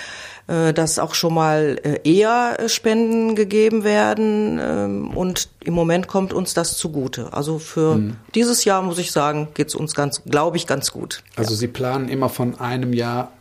äh, 0.48 0.74
dass 0.74 0.98
auch 0.98 1.14
schon 1.14 1.34
mal 1.34 1.80
äh, 1.84 2.00
eher 2.04 2.58
äh, 2.58 2.70
Spenden 2.70 3.36
gegeben 3.36 3.84
werden. 3.84 4.60
Ähm, 4.62 5.12
und 5.16 5.50
im 5.64 5.74
Moment 5.74 6.08
kommt 6.08 6.34
uns 6.34 6.54
das 6.54 6.76
zugute. 6.76 7.34
Also 7.34 7.60
für 7.60 7.96
mhm. 7.96 8.18
dieses 8.34 8.66
Jahr, 8.66 8.82
muss 8.82 8.98
ich 8.98 9.12
sagen, 9.12 9.50
geht 9.54 9.68
es 9.68 9.76
uns 9.76 9.94
ganz, 9.94 10.24
glaube 10.24 10.58
ich, 10.58 10.66
ganz 10.66 10.92
gut. 10.92 11.24
Also 11.36 11.52
ja. 11.52 11.58
Sie 11.58 11.68
planen 11.68 12.10
immer 12.10 12.30
von 12.30 12.60
einem 12.60 12.94
Jahr 12.94 13.32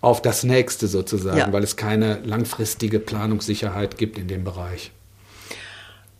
auf 0.00 0.20
das 0.20 0.42
nächste 0.44 0.88
sozusagen, 0.88 1.38
ja. 1.38 1.52
weil 1.52 1.62
es 1.62 1.76
keine 1.76 2.18
langfristige 2.24 2.98
Planungssicherheit 2.98 3.96
gibt 3.96 4.18
in 4.18 4.28
dem 4.28 4.44
Bereich. 4.44 4.90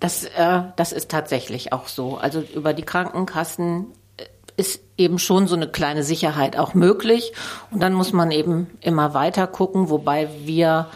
Das, 0.00 0.24
äh, 0.24 0.62
das 0.76 0.92
ist 0.92 1.10
tatsächlich 1.10 1.72
auch 1.72 1.88
so. 1.88 2.16
Also 2.16 2.44
über 2.54 2.74
die 2.74 2.82
Krankenkassen 2.82 3.86
ist 4.56 4.80
eben 4.96 5.18
schon 5.18 5.46
so 5.46 5.56
eine 5.56 5.68
kleine 5.68 6.04
Sicherheit 6.04 6.56
auch 6.56 6.74
möglich. 6.74 7.32
Und 7.70 7.80
dann 7.82 7.92
muss 7.92 8.12
man 8.12 8.30
eben 8.30 8.68
immer 8.80 9.14
weiter 9.14 9.46
gucken, 9.46 9.90
wobei 9.90 10.28
wir, 10.44 10.88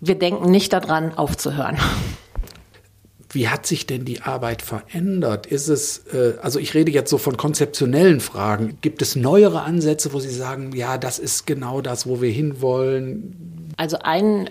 wir 0.00 0.18
denken 0.18 0.50
nicht 0.50 0.72
daran, 0.72 1.14
aufzuhören. 1.16 1.78
Wie 3.32 3.48
hat 3.48 3.64
sich 3.64 3.86
denn 3.86 4.04
die 4.04 4.22
Arbeit 4.22 4.60
verändert? 4.60 5.46
Ist 5.46 5.68
es, 5.68 5.98
äh, 6.12 6.34
also 6.42 6.58
ich 6.58 6.74
rede 6.74 6.90
jetzt 6.90 7.10
so 7.10 7.16
von 7.16 7.36
konzeptionellen 7.36 8.20
Fragen. 8.20 8.78
Gibt 8.80 9.02
es 9.02 9.14
neuere 9.14 9.62
Ansätze, 9.62 10.12
wo 10.12 10.18
Sie 10.18 10.30
sagen, 10.30 10.74
ja, 10.74 10.98
das 10.98 11.20
ist 11.20 11.46
genau 11.46 11.80
das, 11.80 12.08
wo 12.08 12.20
wir 12.20 12.30
hinwollen? 12.30 13.70
Also 13.76 13.98
ein 14.02 14.50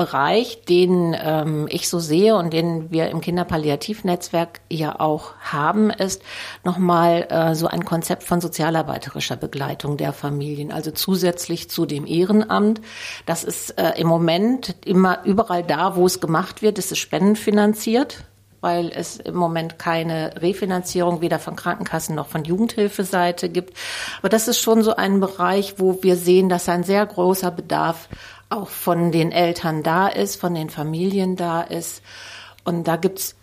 Bereich, 0.00 0.64
den 0.64 1.14
ähm, 1.22 1.66
ich 1.68 1.90
so 1.90 1.98
sehe 1.98 2.34
und 2.34 2.54
den 2.54 2.90
wir 2.90 3.10
im 3.10 3.20
Kinderpalliativnetzwerk 3.20 4.62
ja 4.70 4.98
auch 4.98 5.34
haben, 5.40 5.90
ist 5.90 6.22
nochmal 6.64 7.26
äh, 7.28 7.54
so 7.54 7.66
ein 7.66 7.84
Konzept 7.84 8.22
von 8.22 8.40
sozialarbeiterischer 8.40 9.36
Begleitung 9.36 9.98
der 9.98 10.14
Familien, 10.14 10.72
also 10.72 10.90
zusätzlich 10.90 11.68
zu 11.68 11.84
dem 11.84 12.06
Ehrenamt. 12.06 12.80
Das 13.26 13.44
ist 13.44 13.78
äh, 13.78 14.00
im 14.00 14.06
Moment 14.06 14.74
immer 14.86 15.22
überall 15.26 15.62
da, 15.62 15.96
wo 15.96 16.06
es 16.06 16.18
gemacht 16.18 16.62
wird, 16.62 16.78
ist 16.78 16.92
es 16.92 16.98
spendenfinanziert 16.98 18.24
weil 18.62 18.90
es 18.94 19.16
im 19.16 19.36
Moment 19.36 19.78
keine 19.78 20.34
Refinanzierung 20.42 21.22
weder 21.22 21.38
von 21.38 21.56
Krankenkassen 21.56 22.14
noch 22.14 22.28
von 22.28 22.44
Jugendhilfeseite 22.44 23.48
gibt. 23.48 23.74
Aber 24.18 24.28
das 24.28 24.48
ist 24.48 24.60
schon 24.60 24.82
so 24.82 24.96
ein 24.96 25.18
Bereich, 25.18 25.76
wo 25.78 26.02
wir 26.02 26.16
sehen, 26.16 26.50
dass 26.50 26.68
ein 26.68 26.84
sehr 26.84 27.06
großer 27.06 27.50
Bedarf 27.50 28.10
auch 28.50 28.68
von 28.68 29.12
den 29.12 29.32
Eltern 29.32 29.82
da 29.82 30.08
ist, 30.08 30.40
von 30.40 30.54
den 30.54 30.68
Familien 30.68 31.36
da 31.36 31.62
ist. 31.62 32.02
Und 32.64 32.86
da 32.86 32.96
gibt's 32.96 33.36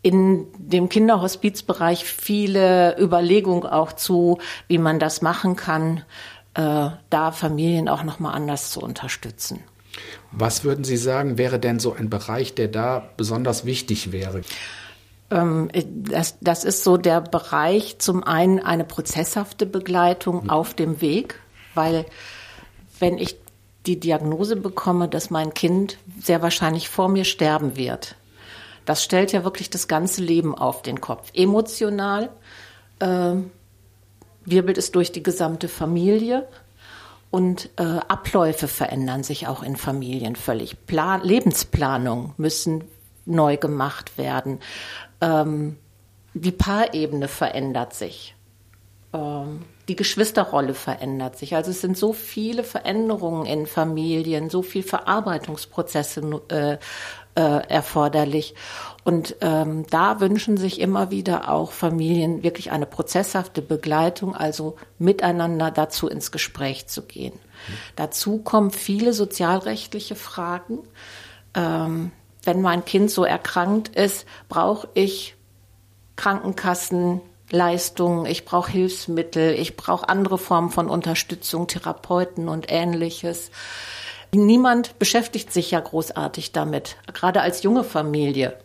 in 0.00 0.46
dem 0.58 0.88
Kinderhospizbereich 0.88 2.04
viele 2.04 2.96
Überlegungen 2.98 3.66
auch 3.66 3.92
zu, 3.92 4.38
wie 4.68 4.78
man 4.78 4.98
das 4.98 5.22
machen 5.22 5.56
kann, 5.56 6.04
äh, 6.54 6.90
da 7.10 7.32
Familien 7.32 7.88
auch 7.88 8.04
nochmal 8.04 8.34
anders 8.34 8.70
zu 8.70 8.80
unterstützen. 8.80 9.60
Was 10.30 10.64
würden 10.64 10.84
Sie 10.84 10.96
sagen, 10.96 11.38
wäre 11.38 11.58
denn 11.58 11.78
so 11.78 11.92
ein 11.92 12.10
Bereich, 12.10 12.54
der 12.54 12.68
da 12.68 13.10
besonders 13.16 13.64
wichtig 13.64 14.12
wäre? 14.12 14.42
Ähm, 15.30 15.70
das, 15.88 16.36
das 16.40 16.64
ist 16.64 16.84
so 16.84 16.96
der 16.96 17.20
Bereich, 17.20 17.98
zum 17.98 18.22
einen 18.24 18.60
eine 18.60 18.84
prozesshafte 18.84 19.66
Begleitung 19.66 20.44
mhm. 20.44 20.50
auf 20.50 20.74
dem 20.74 21.00
Weg, 21.00 21.40
weil 21.74 22.04
wenn 22.98 23.18
ich 23.18 23.43
die 23.86 24.00
Diagnose 24.00 24.56
bekomme, 24.56 25.08
dass 25.08 25.30
mein 25.30 25.54
Kind 25.54 25.98
sehr 26.20 26.42
wahrscheinlich 26.42 26.88
vor 26.88 27.08
mir 27.08 27.24
sterben 27.24 27.76
wird. 27.76 28.16
Das 28.84 29.02
stellt 29.02 29.32
ja 29.32 29.44
wirklich 29.44 29.70
das 29.70 29.88
ganze 29.88 30.22
Leben 30.22 30.54
auf 30.54 30.82
den 30.82 31.00
Kopf. 31.00 31.30
Emotional 31.34 32.30
äh, 32.98 33.34
wirbelt 34.44 34.78
es 34.78 34.92
durch 34.92 35.12
die 35.12 35.22
gesamte 35.22 35.68
Familie 35.68 36.46
und 37.30 37.70
äh, 37.76 37.82
Abläufe 37.82 38.68
verändern 38.68 39.22
sich 39.22 39.48
auch 39.48 39.62
in 39.62 39.76
Familien 39.76 40.36
völlig. 40.36 40.86
Plan 40.86 41.22
Lebensplanungen 41.22 42.32
müssen 42.36 42.84
neu 43.26 43.56
gemacht 43.56 44.18
werden. 44.18 44.60
Ähm, 45.20 45.78
die 46.34 46.52
Paarebene 46.52 47.28
verändert 47.28 47.94
sich. 47.94 48.34
Ähm, 49.12 49.62
die 49.88 49.96
Geschwisterrolle 49.96 50.74
verändert 50.74 51.36
sich. 51.36 51.54
Also 51.54 51.70
es 51.70 51.80
sind 51.80 51.96
so 51.96 52.12
viele 52.12 52.64
Veränderungen 52.64 53.46
in 53.46 53.66
Familien, 53.66 54.48
so 54.50 54.62
viel 54.62 54.82
Verarbeitungsprozesse 54.82 56.40
äh, 56.48 56.78
äh, 57.34 57.68
erforderlich. 57.68 58.54
Und 59.04 59.36
ähm, 59.40 59.86
da 59.90 60.20
wünschen 60.20 60.56
sich 60.56 60.80
immer 60.80 61.10
wieder 61.10 61.50
auch 61.50 61.72
Familien 61.72 62.42
wirklich 62.42 62.72
eine 62.72 62.86
prozesshafte 62.86 63.60
Begleitung, 63.60 64.34
also 64.34 64.76
miteinander 64.98 65.70
dazu 65.70 66.08
ins 66.08 66.32
Gespräch 66.32 66.86
zu 66.86 67.02
gehen. 67.02 67.34
Mhm. 67.34 67.72
Dazu 67.96 68.38
kommen 68.38 68.70
viele 68.70 69.12
sozialrechtliche 69.12 70.14
Fragen. 70.14 70.78
Ähm, 71.54 72.12
wenn 72.44 72.62
mein 72.62 72.84
Kind 72.84 73.10
so 73.10 73.24
erkrankt 73.24 73.88
ist, 73.94 74.26
brauche 74.48 74.88
ich 74.94 75.36
Krankenkassen, 76.16 77.20
Leistungen, 77.50 78.26
ich 78.26 78.44
brauche 78.44 78.70
Hilfsmittel, 78.72 79.54
ich 79.54 79.76
brauche 79.76 80.08
andere 80.08 80.38
Formen 80.38 80.70
von 80.70 80.88
Unterstützung, 80.88 81.66
Therapeuten 81.66 82.48
und 82.48 82.66
ähnliches. 82.68 83.50
Niemand 84.32 84.98
beschäftigt 84.98 85.52
sich 85.52 85.70
ja 85.70 85.80
großartig 85.80 86.52
damit, 86.52 86.96
gerade 87.12 87.40
als 87.40 87.62
junge 87.62 87.84
Familie. 87.84 88.56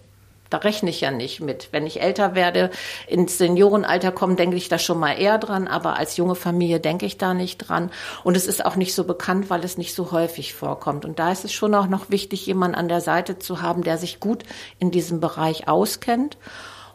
Da 0.50 0.58
rechne 0.58 0.90
ich 0.90 1.02
ja 1.02 1.12
nicht 1.12 1.42
mit. 1.42 1.70
Wenn 1.72 1.86
ich 1.86 2.02
älter 2.02 2.34
werde, 2.34 2.72
ins 3.08 3.38
Seniorenalter 3.38 4.12
komme, 4.12 4.36
denke 4.36 4.56
ich 4.56 4.68
da 4.68 4.80
schon 4.80 5.00
mal 5.00 5.14
eher 5.14 5.38
dran, 5.38 5.68
aber 5.68 5.98
als 5.98 6.18
junge 6.18 6.34
Familie 6.34 6.80
denke 6.80 7.06
ich 7.06 7.18
da 7.18 7.36
nicht 7.36 7.58
dran. 7.60 7.92
Und 8.24 8.36
es 8.36 8.48
ist 8.48 8.66
auch 8.66 8.76
nicht 8.76 8.96
so 8.96 9.04
bekannt, 9.04 9.52
weil 9.52 9.64
es 9.64 9.78
nicht 9.78 9.94
so 9.94 10.12
häufig 10.12 10.56
vorkommt. 10.56 11.06
Und 11.06 11.20
da 11.20 11.32
ist 11.32 11.46
es 11.46 11.54
schon 11.54 11.76
auch 11.76 11.88
noch 11.88 12.10
wichtig, 12.10 12.48
jemanden 12.48 12.76
an 12.76 12.88
der 12.88 13.02
Seite 13.02 13.38
zu 13.38 13.62
haben, 13.62 13.84
der 13.84 14.00
sich 14.00 14.20
gut 14.20 14.44
in 14.80 14.90
diesem 14.90 15.20
Bereich 15.20 15.68
auskennt 15.68 16.38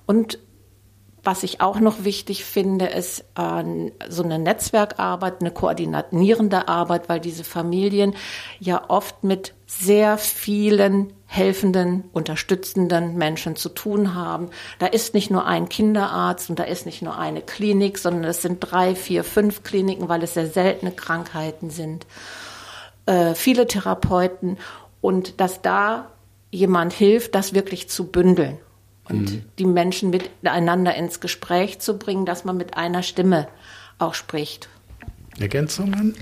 und 0.06 0.38
was 1.24 1.42
ich 1.42 1.60
auch 1.60 1.80
noch 1.80 2.04
wichtig 2.04 2.44
finde, 2.44 2.86
ist 2.86 3.24
äh, 3.36 3.90
so 4.08 4.22
eine 4.22 4.38
Netzwerkarbeit, 4.38 5.40
eine 5.40 5.50
koordinierende 5.50 6.68
Arbeit, 6.68 7.08
weil 7.08 7.20
diese 7.20 7.44
Familien 7.44 8.14
ja 8.60 8.84
oft 8.88 9.24
mit 9.24 9.54
sehr 9.66 10.18
vielen 10.18 11.12
helfenden, 11.26 12.04
unterstützenden 12.12 13.16
Menschen 13.16 13.56
zu 13.56 13.68
tun 13.68 14.14
haben. 14.14 14.50
Da 14.78 14.86
ist 14.86 15.14
nicht 15.14 15.30
nur 15.30 15.46
ein 15.46 15.68
Kinderarzt 15.68 16.50
und 16.50 16.58
da 16.58 16.64
ist 16.64 16.86
nicht 16.86 17.02
nur 17.02 17.18
eine 17.18 17.40
Klinik, 17.40 17.98
sondern 17.98 18.24
es 18.24 18.42
sind 18.42 18.60
drei, 18.60 18.94
vier, 18.94 19.24
fünf 19.24 19.62
Kliniken, 19.62 20.08
weil 20.08 20.22
es 20.22 20.34
sehr 20.34 20.46
seltene 20.46 20.92
Krankheiten 20.92 21.70
sind. 21.70 22.06
Äh, 23.06 23.34
viele 23.34 23.66
Therapeuten 23.66 24.58
und 25.00 25.40
dass 25.40 25.62
da 25.62 26.10
jemand 26.50 26.92
hilft, 26.92 27.34
das 27.34 27.52
wirklich 27.52 27.88
zu 27.88 28.06
bündeln 28.06 28.58
und 29.08 29.32
mhm. 29.32 29.42
die 29.58 29.66
Menschen 29.66 30.10
miteinander 30.10 30.94
ins 30.94 31.20
Gespräch 31.20 31.78
zu 31.78 31.98
bringen, 31.98 32.26
dass 32.26 32.44
man 32.44 32.56
mit 32.56 32.76
einer 32.76 33.02
Stimme 33.02 33.48
auch 33.98 34.14
spricht. 34.14 34.68
Ergänzungen? 35.38 36.16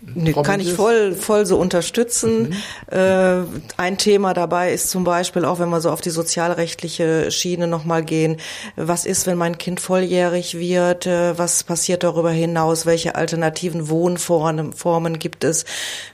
Nee, 0.00 0.32
kann 0.32 0.60
ich 0.60 0.72
voll, 0.74 1.14
voll 1.14 1.44
so 1.44 1.58
unterstützen. 1.58 2.50
Mhm. 2.90 2.96
Äh, 2.96 3.42
ein 3.76 3.98
Thema 3.98 4.32
dabei 4.32 4.72
ist 4.72 4.90
zum 4.90 5.02
Beispiel 5.02 5.44
auch, 5.44 5.58
wenn 5.58 5.70
wir 5.70 5.80
so 5.80 5.90
auf 5.90 6.00
die 6.00 6.10
sozialrechtliche 6.10 7.32
Schiene 7.32 7.66
nochmal 7.66 8.04
gehen, 8.04 8.36
was 8.76 9.04
ist, 9.04 9.26
wenn 9.26 9.36
mein 9.36 9.58
Kind 9.58 9.80
volljährig 9.80 10.56
wird? 10.56 11.06
Äh, 11.06 11.36
was 11.36 11.64
passiert 11.64 12.04
darüber 12.04 12.30
hinaus? 12.30 12.86
Welche 12.86 13.16
alternativen 13.16 13.88
Wohnformen 13.88 15.18
gibt 15.18 15.42
es? 15.42 15.64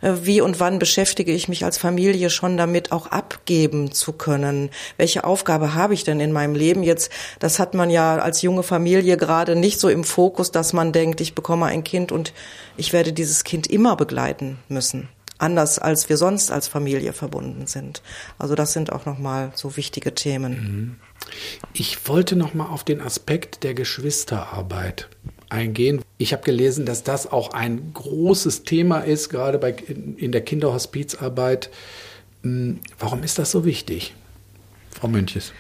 Äh, 0.01 0.13
wie 0.23 0.41
und 0.41 0.61
wann 0.61 0.79
beschäftige 0.79 1.33
ich 1.33 1.49
mich 1.49 1.65
als 1.65 1.77
Familie 1.77 2.31
schon 2.31 2.57
damit, 2.57 2.91
auch 2.91 3.09
abgeben 3.09 3.93
zu 3.93 4.15
können? 4.15 4.71
Welche 4.97 5.25
Aufgabe 5.25 5.75
habe 5.75 5.93
ich 5.93 6.05
denn 6.05 6.21
in 6.21 6.33
meinem 6.33 6.55
Leben 6.55 6.83
jetzt? 6.83 7.11
Das 7.39 7.59
hat 7.59 7.75
man 7.75 7.91
ja 7.91 8.17
als 8.17 8.41
junge 8.41 8.63
Familie 8.63 9.19
gerade 9.19 9.57
nicht 9.57 9.79
so 9.79 9.91
im 9.91 10.05
Fokus, 10.05 10.51
dass 10.53 10.73
man 10.73 10.93
denkt, 10.93 11.21
ich 11.21 11.35
bekomme 11.35 11.67
ein 11.67 11.85
Kind 11.85 12.13
und 12.13 12.33
ich 12.77 12.93
werde 12.93 13.13
dieses 13.13 13.45
Kind 13.45 13.74
immer 13.75 13.97
begleiten 13.97 14.59
müssen. 14.69 15.09
Anders 15.37 15.81
als 15.81 16.09
wir 16.09 16.17
sonst 16.17 16.53
als 16.53 16.69
Familie 16.69 17.13
verbunden 17.13 17.67
sind. 17.67 18.03
Also 18.39 18.55
das 18.55 18.73
sind 18.73 18.93
auch 18.93 19.05
nochmal 19.05 19.51
so 19.55 19.77
wichtige 19.77 20.15
Themen. 20.15 20.53
Mhm. 20.53 20.97
Ich 21.73 22.09
wollte 22.09 22.37
nochmal 22.37 22.69
auf 22.69 22.85
den 22.85 23.01
Aspekt 23.01 23.65
der 23.65 23.75
Geschwisterarbeit 23.75 25.09
eingehen. 25.49 26.03
Ich 26.19 26.33
habe 26.33 26.45
gelesen, 26.45 26.87
dass 26.87 27.03
das 27.03 27.31
auch 27.31 27.53
ein 27.53 27.93
großes 27.95 28.63
Thema 28.63 29.01
ist, 29.01 29.29
gerade 29.29 29.59
bei, 29.59 29.73
in 29.73 30.31
der 30.31 30.43
Kinderhospizarbeit. 30.43 31.71
Hm, 32.43 32.79
warum 32.99 33.23
ist 33.25 33.39
das 33.39 33.51
so 33.51 33.65
wichtig, 33.65 34.15
Frau 34.91 35.09
Münches? 35.09 35.53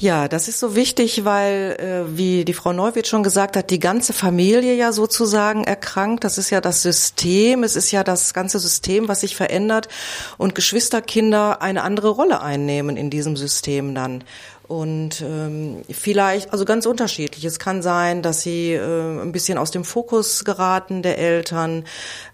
Ja, 0.00 0.28
das 0.28 0.46
ist 0.46 0.60
so 0.60 0.76
wichtig, 0.76 1.24
weil, 1.24 1.76
äh, 1.80 2.16
wie 2.16 2.44
die 2.44 2.52
Frau 2.54 2.72
Neuwirth 2.72 3.08
schon 3.08 3.24
gesagt 3.24 3.56
hat, 3.56 3.70
die 3.70 3.80
ganze 3.80 4.12
Familie 4.12 4.76
ja 4.76 4.92
sozusagen 4.92 5.64
erkrankt. 5.64 6.22
Das 6.22 6.38
ist 6.38 6.50
ja 6.50 6.60
das 6.60 6.82
System, 6.82 7.64
es 7.64 7.74
ist 7.74 7.90
ja 7.90 8.04
das 8.04 8.32
ganze 8.32 8.60
System, 8.60 9.08
was 9.08 9.22
sich 9.22 9.34
verändert 9.34 9.88
und 10.36 10.54
Geschwisterkinder 10.54 11.62
eine 11.62 11.82
andere 11.82 12.10
Rolle 12.10 12.40
einnehmen 12.42 12.96
in 12.96 13.10
diesem 13.10 13.36
System 13.36 13.92
dann. 13.96 14.22
Und 14.68 15.22
ähm, 15.22 15.80
vielleicht, 15.90 16.52
also 16.52 16.66
ganz 16.66 16.84
unterschiedlich. 16.84 17.42
Es 17.46 17.58
kann 17.58 17.80
sein, 17.80 18.20
dass 18.20 18.42
sie 18.42 18.74
äh, 18.74 19.22
ein 19.22 19.32
bisschen 19.32 19.56
aus 19.56 19.70
dem 19.70 19.82
Fokus 19.82 20.44
geraten 20.44 21.00
der 21.00 21.16
Eltern 21.16 21.84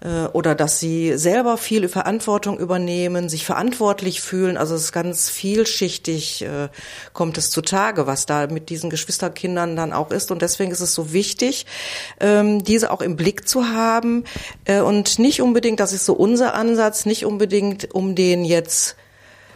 äh, 0.01 0.25
oder 0.33 0.57
dass 0.57 0.81
sie 0.81 1.17
selber 1.17 1.57
viel 1.57 1.89
Verantwortung 1.89 2.59
übernehmen, 2.59 3.29
sich 3.29 3.45
verantwortlich 3.47 4.21
fühlen. 4.21 4.57
Also 4.57 4.75
es 4.75 4.87
ist 4.87 4.93
ganz 4.93 5.31
vielschichtig, 5.31 6.43
äh, 6.43 6.71
kommt 7.13 7.39
es 7.39 7.51
zutage, 7.51 8.09
was 8.09 8.27
da 8.27 8.49
mit 8.49 8.69
diesen 8.69 8.91
Geschwisterkindern 8.91 9.77
dann 9.77 9.93
auch 9.93 10.11
ist. 10.11 10.33
Und 10.33 10.43
deswegen 10.43 10.73
ist 10.73 10.81
es 10.81 10.93
so 10.93 11.13
wichtig, 11.13 11.67
ähm, 12.19 12.65
diese 12.65 12.91
auch 12.91 13.01
im 13.01 13.15
Blick 13.15 13.47
zu 13.47 13.69
haben 13.69 14.25
äh, 14.65 14.81
und 14.81 15.21
nicht 15.21 15.41
unbedingt, 15.41 15.79
das 15.79 15.93
ist 15.93 16.05
so 16.05 16.15
unser 16.15 16.55
Ansatz, 16.55 17.07
nicht 17.07 17.25
unbedingt 17.25 17.95
um 17.95 18.17
den 18.17 18.45
jetzt 18.45 18.97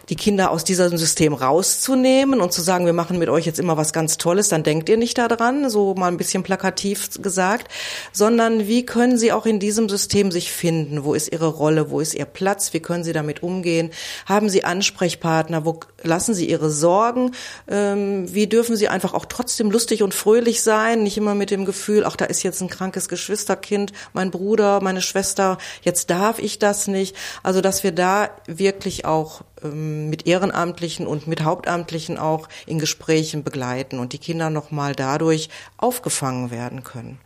die 0.08 0.16
Kinder 0.16 0.50
aus 0.50 0.64
diesem 0.64 0.96
System 0.96 1.34
rauszunehmen 1.34 2.40
und 2.40 2.52
zu 2.52 2.62
sagen, 2.62 2.86
wir 2.86 2.92
machen 2.92 3.18
mit 3.18 3.28
euch 3.28 3.46
jetzt 3.46 3.58
immer 3.58 3.76
was 3.76 3.92
ganz 3.92 4.18
Tolles, 4.18 4.48
dann 4.48 4.62
denkt 4.62 4.88
ihr 4.88 4.96
nicht 4.96 5.18
daran, 5.18 5.68
so 5.68 5.94
mal 5.94 6.08
ein 6.08 6.16
bisschen 6.16 6.42
plakativ 6.42 7.10
gesagt, 7.20 7.70
sondern 8.12 8.66
wie 8.66 8.86
können 8.86 9.18
sie 9.18 9.32
auch 9.32 9.46
in 9.46 9.60
diesem 9.60 9.88
System 9.88 10.30
sich 10.30 10.50
finden? 10.52 11.04
Wo 11.04 11.14
ist 11.14 11.32
ihre 11.32 11.48
Rolle? 11.48 11.90
Wo 11.90 12.00
ist 12.00 12.14
ihr 12.14 12.24
Platz? 12.24 12.72
Wie 12.72 12.80
können 12.80 13.04
sie 13.04 13.12
damit 13.12 13.42
umgehen? 13.42 13.90
Haben 14.26 14.48
sie 14.48 14.64
Ansprechpartner? 14.64 15.64
Wo 15.64 15.80
lassen 16.02 16.34
sie 16.34 16.48
ihre 16.48 16.70
Sorgen? 16.70 17.32
Ähm, 17.68 18.32
wie 18.32 18.46
dürfen 18.46 18.76
sie 18.76 18.88
einfach 18.88 19.14
auch 19.14 19.26
trotzdem 19.26 19.70
lustig 19.70 20.02
und 20.02 20.14
fröhlich 20.14 20.62
sein? 20.62 21.02
Nicht 21.02 21.18
immer 21.18 21.34
mit 21.34 21.50
dem 21.50 21.64
Gefühl, 21.64 22.04
ach, 22.04 22.16
da 22.16 22.24
ist 22.24 22.42
jetzt 22.42 22.60
ein 22.62 22.68
krankes 22.68 23.08
Geschwisterkind, 23.08 23.92
mein 24.12 24.30
Bruder, 24.30 24.80
meine 24.80 25.02
Schwester, 25.02 25.58
jetzt 25.82 26.10
darf 26.10 26.38
ich 26.38 26.58
das 26.58 26.88
nicht. 26.88 27.16
Also, 27.42 27.60
dass 27.60 27.82
wir 27.82 27.92
da 27.92 28.30
wirklich 28.46 29.04
auch 29.04 29.42
mit 29.62 30.26
Ehrenamtlichen 30.26 31.06
und 31.06 31.26
mit 31.26 31.42
Hauptamtlichen 31.42 32.18
auch 32.18 32.48
in 32.66 32.78
Gesprächen 32.78 33.44
begleiten 33.44 33.98
und 33.98 34.12
die 34.12 34.18
Kinder 34.18 34.50
nochmal 34.50 34.94
dadurch 34.94 35.48
aufgefangen 35.76 36.50
werden 36.50 36.84
können. 36.84 37.18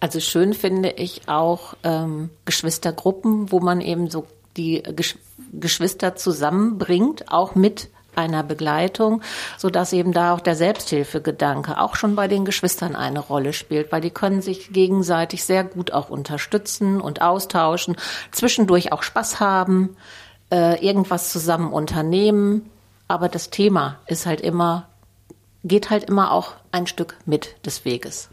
Also 0.00 0.20
schön 0.20 0.52
finde 0.52 0.90
ich 0.90 1.22
auch 1.26 1.74
ähm, 1.82 2.30
Geschwistergruppen, 2.44 3.50
wo 3.50 3.60
man 3.60 3.80
eben 3.80 4.10
so 4.10 4.26
die 4.56 4.82
Gesch 4.82 5.16
Geschwister 5.52 6.16
zusammenbringt, 6.16 7.30
auch 7.30 7.54
mit 7.54 7.88
einer 8.16 8.42
Begleitung, 8.42 9.22
so 9.56 9.70
dass 9.70 9.92
eben 9.92 10.12
da 10.12 10.34
auch 10.34 10.40
der 10.40 10.56
Selbsthilfegedanke 10.56 11.78
auch 11.80 11.94
schon 11.96 12.16
bei 12.16 12.28
den 12.28 12.44
Geschwistern 12.44 12.96
eine 12.96 13.20
Rolle 13.20 13.52
spielt, 13.52 13.92
weil 13.92 14.00
die 14.00 14.10
können 14.10 14.42
sich 14.42 14.72
gegenseitig 14.72 15.44
sehr 15.44 15.64
gut 15.64 15.92
auch 15.92 16.10
unterstützen 16.10 17.00
und 17.00 17.22
austauschen, 17.22 17.96
zwischendurch 18.32 18.92
auch 18.92 19.02
Spaß 19.02 19.40
haben 19.40 19.96
äh, 20.50 20.84
irgendwas 20.84 21.30
zusammen 21.30 21.72
unternehmen. 21.72 22.70
Aber 23.08 23.28
das 23.28 23.50
Thema 23.50 23.98
ist 24.06 24.26
halt 24.26 24.40
immer, 24.40 24.88
geht 25.64 25.90
halt 25.90 26.04
immer 26.04 26.32
auch 26.32 26.54
ein 26.72 26.86
Stück 26.86 27.16
mit 27.24 27.56
des 27.64 27.84
Weges. 27.84 28.28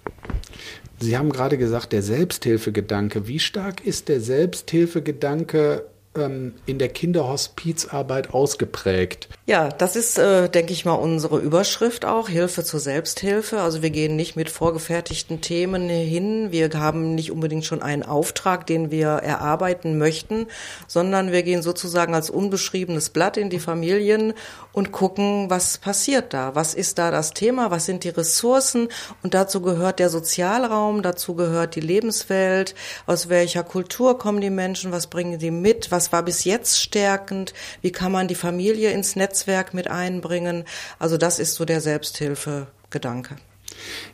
Sie 0.99 1.17
haben 1.17 1.31
gerade 1.31 1.57
gesagt, 1.57 1.91
der 1.91 2.01
Selbsthilfegedanke. 2.01 3.27
Wie 3.27 3.39
stark 3.39 3.85
ist 3.85 4.07
der 4.07 4.21
Selbsthilfegedanke 4.21 5.85
ähm, 6.15 6.53
in 6.65 6.79
der 6.79 6.89
Kinderhospizarbeit 6.89 8.33
ausgeprägt? 8.33 9.27
Ja, 9.45 9.67
das 9.67 9.97
ist, 9.97 10.17
äh, 10.17 10.47
denke 10.47 10.71
ich 10.71 10.85
mal, 10.85 10.93
unsere 10.93 11.37
Überschrift 11.37 12.05
auch, 12.05 12.29
Hilfe 12.29 12.63
zur 12.63 12.79
Selbsthilfe. 12.79 13.59
Also 13.59 13.81
wir 13.81 13.89
gehen 13.89 14.15
nicht 14.15 14.37
mit 14.37 14.49
vorgefertigten 14.49 15.41
Themen 15.41 15.89
hin. 15.89 16.53
Wir 16.53 16.69
haben 16.75 17.13
nicht 17.13 17.29
unbedingt 17.29 17.65
schon 17.65 17.81
einen 17.81 18.03
Auftrag, 18.03 18.65
den 18.65 18.89
wir 18.89 19.07
erarbeiten 19.07 19.97
möchten, 19.97 20.47
sondern 20.87 21.33
wir 21.33 21.43
gehen 21.43 21.61
sozusagen 21.61 22.15
als 22.15 22.29
unbeschriebenes 22.29 23.09
Blatt 23.09 23.35
in 23.35 23.49
die 23.49 23.59
Familien 23.59 24.33
und 24.71 24.93
gucken, 24.93 25.49
was 25.49 25.77
passiert 25.77 26.33
da? 26.33 26.55
Was 26.55 26.73
ist 26.73 26.97
da 26.97 27.11
das 27.11 27.31
Thema? 27.31 27.69
Was 27.69 27.85
sind 27.85 28.05
die 28.05 28.09
Ressourcen? 28.09 28.87
Und 29.23 29.33
dazu 29.33 29.61
gehört 29.61 29.99
der 29.99 30.09
Sozialraum, 30.09 31.01
dazu 31.01 31.35
gehört 31.35 31.75
die 31.75 31.81
Lebenswelt. 31.81 32.75
Aus 33.07 33.27
welcher 33.27 33.63
Kultur 33.63 34.17
kommen 34.17 34.39
die 34.39 34.49
Menschen? 34.49 34.93
Was 34.93 35.07
bringen 35.07 35.37
die 35.37 35.51
mit? 35.51 35.91
Was 35.91 36.13
war 36.13 36.23
bis 36.23 36.45
jetzt 36.45 36.79
stärkend? 36.79 37.53
Wie 37.81 37.91
kann 37.91 38.13
man 38.13 38.29
die 38.29 38.35
Familie 38.35 38.91
ins 38.91 39.17
Netzwerk 39.33 39.73
mit 39.73 39.87
einbringen? 39.87 40.63
Also 40.99 41.17
das 41.17 41.39
ist 41.39 41.55
so 41.55 41.65
der 41.65 41.81
Selbsthilfegedanke. 41.81 43.37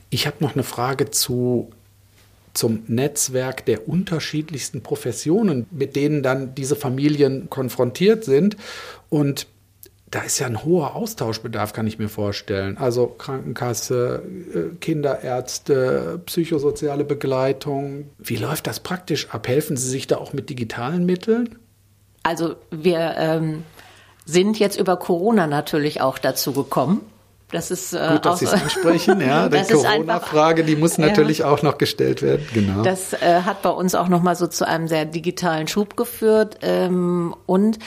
Ich 0.10 0.26
habe 0.26 0.38
noch 0.40 0.54
eine 0.54 0.64
Frage 0.64 1.12
zu 1.12 1.72
zum 2.54 2.84
Netzwerk 2.88 3.66
der 3.66 3.88
unterschiedlichsten 3.88 4.82
Professionen, 4.82 5.68
mit 5.72 5.96
denen 5.96 6.24
dann 6.24 6.56
diese 6.56 6.76
Familien 6.76 7.50
konfrontiert 7.50 8.24
sind. 8.24 8.58
Und 9.10 9.46
da 10.10 10.22
ist 10.22 10.40
ja 10.40 10.48
ein 10.48 10.64
hoher 10.66 10.96
Austauschbedarf, 10.96 11.74
kann 11.74 11.86
ich 11.86 12.00
mir 12.00 12.10
vorstellen. 12.10 12.78
Also 12.78 13.06
Krankenkasse, 13.08 14.24
äh, 14.54 14.76
Kinderärzte, 14.80 16.22
psychosoziale 16.26 17.04
Begleitung. 17.04 18.10
Wie 18.18 18.38
läuft 18.38 18.66
das 18.66 18.80
praktisch 18.80 19.30
ab? 19.30 19.48
Helfen 19.48 19.78
Sie 19.78 19.88
sich 19.88 20.08
da 20.08 20.18
auch 20.18 20.34
mit 20.34 20.50
digitalen 20.50 21.06
Mitteln? 21.06 21.60
Also 22.24 22.56
wir 22.72 23.16
ähm, 23.18 23.64
sind 24.32 24.60
jetzt 24.60 24.80
über 24.80 24.98
Corona 24.98 25.48
natürlich 25.48 26.02
auch 26.02 26.18
dazu 26.18 26.54
gekommen. 26.54 27.02
Das 27.52 27.72
ist 27.72 27.94
äh, 27.94 28.10
gut, 28.12 28.26
dass 28.26 28.40
Sie 28.40 28.46
es 28.46 28.54
ansprechen. 28.54 29.22
Ja, 29.22 29.50
die 29.50 29.74
Corona-Frage, 29.74 30.64
die 30.64 30.76
muss 30.76 31.00
natürlich 31.00 31.40
ja, 31.40 31.50
auch 31.50 31.64
noch 31.64 31.80
gestellt 31.80 32.22
werden. 32.22 32.46
Genau. 32.54 32.84
Das 32.84 33.14
äh, 33.14 33.42
hat 33.44 33.64
bei 33.64 33.72
uns 33.72 33.96
auch 33.96 34.08
noch 34.08 34.22
mal 34.22 34.36
so 34.36 34.46
zu 34.46 34.68
einem 34.68 34.88
sehr 34.88 35.06
digitalen 35.06 35.68
Schub 35.68 35.98
geführt 35.98 36.60
ähm, 36.62 37.36
und 37.48 37.80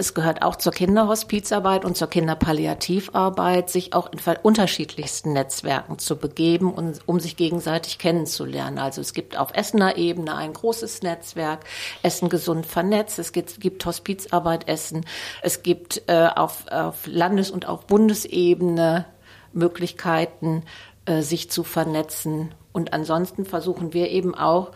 es 0.00 0.14
gehört 0.14 0.42
auch 0.42 0.54
zur 0.54 0.72
Kinderhospizarbeit 0.72 1.84
und 1.84 1.96
zur 1.96 2.08
Kinderpalliativarbeit, 2.08 3.68
sich 3.68 3.94
auch 3.94 4.08
in 4.12 4.20
unterschiedlichsten 4.42 5.32
Netzwerken 5.32 5.98
zu 5.98 6.16
begeben, 6.16 6.72
und, 6.72 7.00
um 7.06 7.18
sich 7.18 7.36
gegenseitig 7.36 7.98
kennenzulernen. 7.98 8.78
Also 8.78 9.00
es 9.00 9.12
gibt 9.12 9.36
auf 9.36 9.52
Essener 9.54 9.96
Ebene 9.96 10.36
ein 10.36 10.52
großes 10.52 11.02
Netzwerk, 11.02 11.64
Essen 12.04 12.28
gesund 12.28 12.64
vernetzt, 12.64 13.18
es 13.18 13.32
gibt, 13.32 13.60
gibt 13.60 13.84
Hospizarbeit 13.84 14.68
Essen, 14.68 15.04
es 15.42 15.64
gibt 15.64 16.02
äh, 16.06 16.28
auf, 16.34 16.68
auf 16.70 17.08
Landes- 17.08 17.50
und 17.50 17.66
auf 17.66 17.88
Bundesebene 17.88 19.04
Möglichkeiten, 19.52 20.62
äh, 21.06 21.22
sich 21.22 21.50
zu 21.50 21.64
vernetzen. 21.64 22.54
Und 22.72 22.92
ansonsten 22.92 23.44
versuchen 23.44 23.92
wir 23.94 24.10
eben 24.10 24.36
auch, 24.36 24.70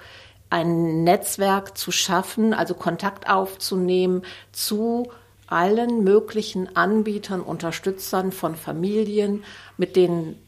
ein 0.53 1.03
Netzwerk 1.03 1.79
zu 1.79 1.91
schaffen, 1.91 2.53
also 2.53 2.75
Kontakt 2.75 3.29
aufzunehmen 3.29 4.23
zu 4.53 5.11
allen 5.47 6.05
möglichen 6.05 6.77
Anbietern, 6.77 7.41
Unterstützern 7.41 8.33
von 8.33 8.55
Familien, 8.55 9.45
mit 9.79 9.97
denen 9.97 10.38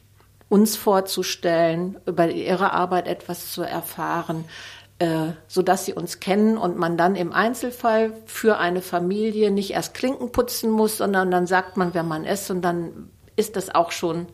uns 0.51 0.77
vorzustellen, 0.77 1.99
über 2.07 2.29
ihre 2.29 2.73
Arbeit 2.73 3.09
etwas 3.09 3.51
zu 3.51 3.63
erfahren, 3.63 4.45
äh, 4.99 5.33
so 5.49 5.63
dass 5.63 5.87
sie 5.87 5.95
uns 5.95 6.21
kennen 6.21 6.59
und 6.59 6.77
man 6.77 6.97
dann 6.97 7.17
im 7.17 7.33
Einzelfall 7.33 8.13
für 8.27 8.59
eine 8.59 8.83
Familie 8.83 9.51
nicht 9.51 9.73
erst 9.73 9.95
Klinken 9.95 10.33
putzen 10.33 10.71
muss, 10.71 10.99
sondern 10.99 11.31
dann 11.31 11.47
sagt 11.47 11.77
man, 11.79 11.95
wer 11.95 12.03
man 12.03 12.25
ist 12.25 12.51
und 12.51 12.63
dann 12.63 13.11
ist 13.37 13.57
das 13.57 13.75
auch 13.75 13.91
schon 13.91 14.27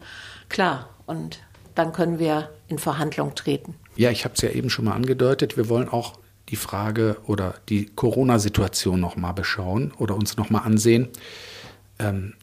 klar 0.49 0.89
und 1.07 1.39
dann 1.75 1.93
können 1.93 2.19
wir 2.19 2.51
in 2.67 2.79
Verhandlung 2.79 3.35
treten. 3.35 3.77
Ja, 3.97 4.11
ich 4.11 4.25
habe 4.25 4.35
es 4.35 4.41
ja 4.41 4.51
eben 4.51 4.71
schon 4.71 4.85
mal 4.85 4.95
angedeutet. 4.95 5.57
Wir 5.57 5.69
wollen 5.69 5.89
auch 5.89 6.19
die 6.49 6.57
Frage 6.57 7.17
oder 7.27 7.55
die 7.69 7.87
Corona-Situation 7.87 9.01
nochmal 9.01 9.35
beschauen 9.35 9.93
oder 9.99 10.15
uns 10.17 10.37
nochmal 10.37 10.63
ansehen. 10.65 11.09
Ähm, 11.99 12.35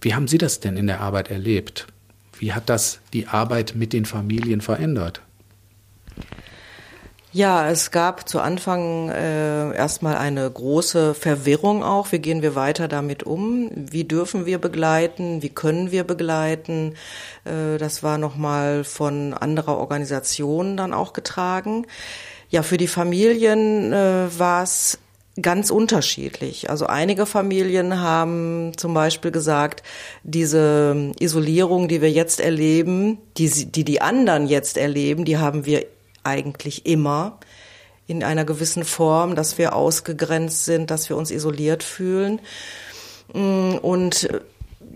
wie 0.00 0.14
haben 0.14 0.28
Sie 0.28 0.38
das 0.38 0.60
denn 0.60 0.76
in 0.76 0.86
der 0.86 1.00
Arbeit 1.00 1.30
erlebt? 1.30 1.86
Wie 2.38 2.52
hat 2.52 2.68
das 2.68 3.00
die 3.12 3.26
Arbeit 3.26 3.74
mit 3.74 3.92
den 3.92 4.04
Familien 4.04 4.60
verändert? 4.60 5.20
Ja, 7.32 7.70
es 7.70 7.92
gab 7.92 8.28
zu 8.28 8.40
Anfang 8.40 9.08
äh, 9.08 9.72
erstmal 9.76 10.16
eine 10.16 10.50
große 10.50 11.14
Verwirrung 11.14 11.84
auch. 11.84 12.10
Wie 12.10 12.18
gehen 12.18 12.42
wir 12.42 12.56
weiter 12.56 12.88
damit 12.88 13.22
um? 13.22 13.70
Wie 13.72 14.02
dürfen 14.02 14.46
wir 14.46 14.58
begleiten? 14.58 15.40
Wie 15.40 15.48
können 15.48 15.92
wir 15.92 16.02
begleiten? 16.02 16.96
Äh, 17.44 17.78
das 17.78 18.02
war 18.02 18.18
nochmal 18.18 18.82
von 18.82 19.32
anderer 19.32 19.78
Organisation 19.78 20.76
dann 20.76 20.92
auch 20.92 21.12
getragen. 21.12 21.86
Ja, 22.48 22.64
für 22.64 22.78
die 22.78 22.88
Familien 22.88 23.92
äh, 23.92 24.26
war 24.36 24.64
es 24.64 24.98
ganz 25.40 25.70
unterschiedlich. 25.70 26.68
Also 26.68 26.86
einige 26.86 27.26
Familien 27.26 28.00
haben 28.00 28.72
zum 28.76 28.92
Beispiel 28.92 29.30
gesagt, 29.30 29.84
diese 30.24 31.12
Isolierung, 31.20 31.86
die 31.86 32.02
wir 32.02 32.10
jetzt 32.10 32.40
erleben, 32.40 33.18
die 33.36 33.48
die, 33.70 33.84
die 33.84 34.00
anderen 34.00 34.48
jetzt 34.48 34.76
erleben, 34.76 35.24
die 35.24 35.38
haben 35.38 35.64
wir 35.64 35.86
eigentlich 36.22 36.86
immer 36.86 37.38
in 38.06 38.24
einer 38.24 38.44
gewissen 38.44 38.84
Form, 38.84 39.36
dass 39.36 39.56
wir 39.56 39.74
ausgegrenzt 39.74 40.64
sind, 40.64 40.90
dass 40.90 41.08
wir 41.08 41.16
uns 41.16 41.30
isoliert 41.30 41.82
fühlen. 41.84 42.40
Mm, 43.32 43.76
und 43.82 44.28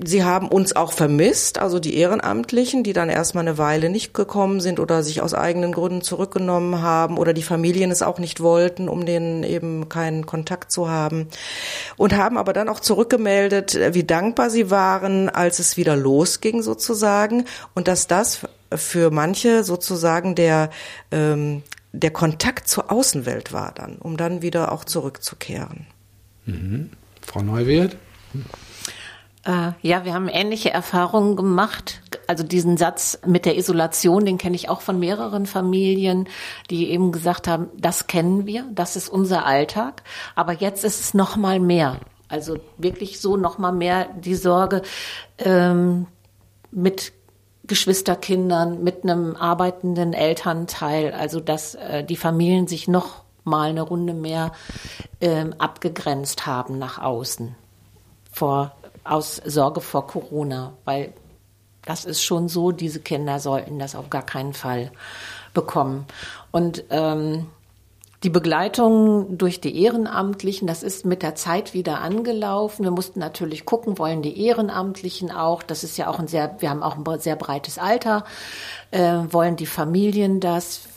sie 0.02 0.24
haben 0.24 0.48
uns 0.48 0.74
auch 0.74 0.92
vermisst, 0.92 1.58
also 1.58 1.78
die 1.78 1.96
Ehrenamtlichen, 1.96 2.82
die 2.82 2.92
dann 2.92 3.08
erstmal 3.08 3.46
eine 3.46 3.58
Weile 3.58 3.90
nicht 3.90 4.14
gekommen 4.14 4.60
sind 4.60 4.80
oder 4.80 5.02
sich 5.02 5.22
aus 5.22 5.34
eigenen 5.34 5.72
Gründen 5.72 6.02
zurückgenommen 6.02 6.82
haben 6.82 7.18
oder 7.18 7.32
die 7.32 7.42
Familien 7.42 7.90
es 7.90 8.02
auch 8.02 8.18
nicht 8.18 8.40
wollten, 8.40 8.88
um 8.88 9.06
denen 9.06 9.44
eben 9.44 9.88
keinen 9.88 10.26
Kontakt 10.26 10.72
zu 10.72 10.88
haben. 10.88 11.28
Und 11.96 12.16
haben 12.16 12.38
aber 12.38 12.52
dann 12.52 12.68
auch 12.68 12.80
zurückgemeldet, 12.80 13.78
wie 13.92 14.04
dankbar 14.04 14.50
sie 14.50 14.70
waren, 14.70 15.28
als 15.28 15.58
es 15.58 15.76
wieder 15.76 15.96
losging 15.96 16.62
sozusagen 16.62 17.44
und 17.74 17.86
dass 17.86 18.06
das 18.06 18.40
für 18.72 19.10
manche 19.10 19.64
sozusagen 19.64 20.34
der, 20.34 20.70
ähm, 21.10 21.62
der 21.92 22.10
Kontakt 22.10 22.68
zur 22.68 22.90
Außenwelt 22.90 23.52
war 23.52 23.72
dann, 23.72 23.96
um 23.96 24.16
dann 24.16 24.42
wieder 24.42 24.72
auch 24.72 24.84
zurückzukehren. 24.84 25.86
Mhm. 26.46 26.90
Frau 27.20 27.42
Neuwirth? 27.42 27.96
Äh, 29.44 29.72
ja, 29.82 30.04
wir 30.04 30.14
haben 30.14 30.28
ähnliche 30.28 30.70
Erfahrungen 30.70 31.36
gemacht. 31.36 32.00
Also 32.26 32.42
diesen 32.44 32.76
Satz 32.76 33.18
mit 33.26 33.44
der 33.44 33.58
Isolation, 33.58 34.24
den 34.24 34.38
kenne 34.38 34.56
ich 34.56 34.70
auch 34.70 34.80
von 34.80 34.98
mehreren 34.98 35.44
Familien, 35.44 36.28
die 36.70 36.90
eben 36.90 37.12
gesagt 37.12 37.46
haben, 37.46 37.68
das 37.76 38.06
kennen 38.06 38.46
wir, 38.46 38.64
das 38.72 38.96
ist 38.96 39.10
unser 39.10 39.44
Alltag, 39.44 40.02
aber 40.34 40.54
jetzt 40.54 40.84
ist 40.84 41.00
es 41.00 41.14
noch 41.14 41.36
mal 41.36 41.60
mehr. 41.60 42.00
Also 42.28 42.56
wirklich 42.78 43.20
so 43.20 43.36
noch 43.36 43.58
mal 43.58 43.72
mehr 43.72 44.08
die 44.18 44.34
Sorge 44.34 44.80
ähm, 45.38 46.06
mit 46.70 47.12
Geschwisterkindern, 47.66 48.82
mit 48.82 49.04
einem 49.04 49.36
arbeitenden 49.36 50.12
Elternteil, 50.12 51.12
also 51.12 51.40
dass 51.40 51.74
äh, 51.74 52.04
die 52.04 52.16
Familien 52.16 52.66
sich 52.66 52.88
noch 52.88 53.22
mal 53.44 53.70
eine 53.70 53.82
Runde 53.82 54.14
mehr 54.14 54.52
ähm, 55.20 55.54
abgegrenzt 55.58 56.46
haben 56.46 56.78
nach 56.78 56.98
außen 56.98 57.54
vor 58.32 58.72
aus 59.04 59.36
Sorge 59.44 59.80
vor 59.80 60.06
Corona, 60.06 60.72
weil 60.84 61.12
das 61.84 62.04
ist 62.06 62.22
schon 62.22 62.48
so, 62.48 62.72
diese 62.72 63.00
Kinder 63.00 63.38
sollten 63.38 63.78
das 63.78 63.94
auf 63.94 64.08
gar 64.08 64.24
keinen 64.24 64.54
Fall 64.54 64.90
bekommen. 65.52 66.06
Und 66.50 66.84
ähm, 66.90 67.46
die 68.24 68.30
Begleitung 68.30 69.36
durch 69.36 69.60
die 69.60 69.82
Ehrenamtlichen, 69.82 70.66
das 70.66 70.82
ist 70.82 71.04
mit 71.04 71.22
der 71.22 71.34
Zeit 71.34 71.74
wieder 71.74 72.00
angelaufen. 72.00 72.82
Wir 72.82 72.90
mussten 72.90 73.20
natürlich 73.20 73.66
gucken, 73.66 73.98
wollen 73.98 74.22
die 74.22 74.46
Ehrenamtlichen 74.46 75.30
auch, 75.30 75.62
das 75.62 75.84
ist 75.84 75.98
ja 75.98 76.08
auch 76.08 76.18
ein 76.18 76.26
sehr, 76.26 76.56
wir 76.58 76.70
haben 76.70 76.82
auch 76.82 76.96
ein 76.96 77.20
sehr 77.20 77.36
breites 77.36 77.78
Alter, 77.78 78.24
äh, 78.90 79.18
wollen 79.30 79.56
die 79.56 79.66
Familien 79.66 80.40
das, 80.40 80.88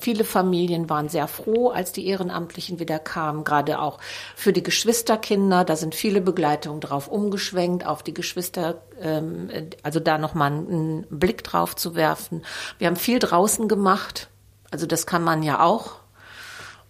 Viele 0.00 0.24
Familien 0.24 0.88
waren 0.88 1.10
sehr 1.10 1.28
froh, 1.28 1.68
als 1.68 1.92
die 1.92 2.06
Ehrenamtlichen 2.06 2.78
wieder 2.78 2.98
kamen, 2.98 3.44
gerade 3.44 3.82
auch 3.82 3.98
für 4.34 4.50
die 4.50 4.62
Geschwisterkinder. 4.62 5.62
Da 5.62 5.76
sind 5.76 5.94
viele 5.94 6.22
Begleitungen 6.22 6.80
drauf 6.80 7.06
umgeschwenkt, 7.06 7.86
auf 7.86 8.02
die 8.02 8.14
Geschwister, 8.14 8.80
ähm, 8.98 9.50
also 9.82 10.00
da 10.00 10.16
nochmal 10.16 10.52
einen 10.52 11.06
Blick 11.10 11.44
drauf 11.44 11.76
zu 11.76 11.94
werfen. 11.96 12.42
Wir 12.78 12.86
haben 12.86 12.96
viel 12.96 13.18
draußen 13.18 13.68
gemacht, 13.68 14.30
also 14.70 14.86
das 14.86 15.04
kann 15.04 15.22
man 15.22 15.42
ja 15.42 15.62
auch. 15.62 15.99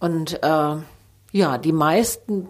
Und 0.00 0.42
äh, 0.42 0.76
ja, 1.32 1.58
die 1.58 1.72
meisten 1.72 2.48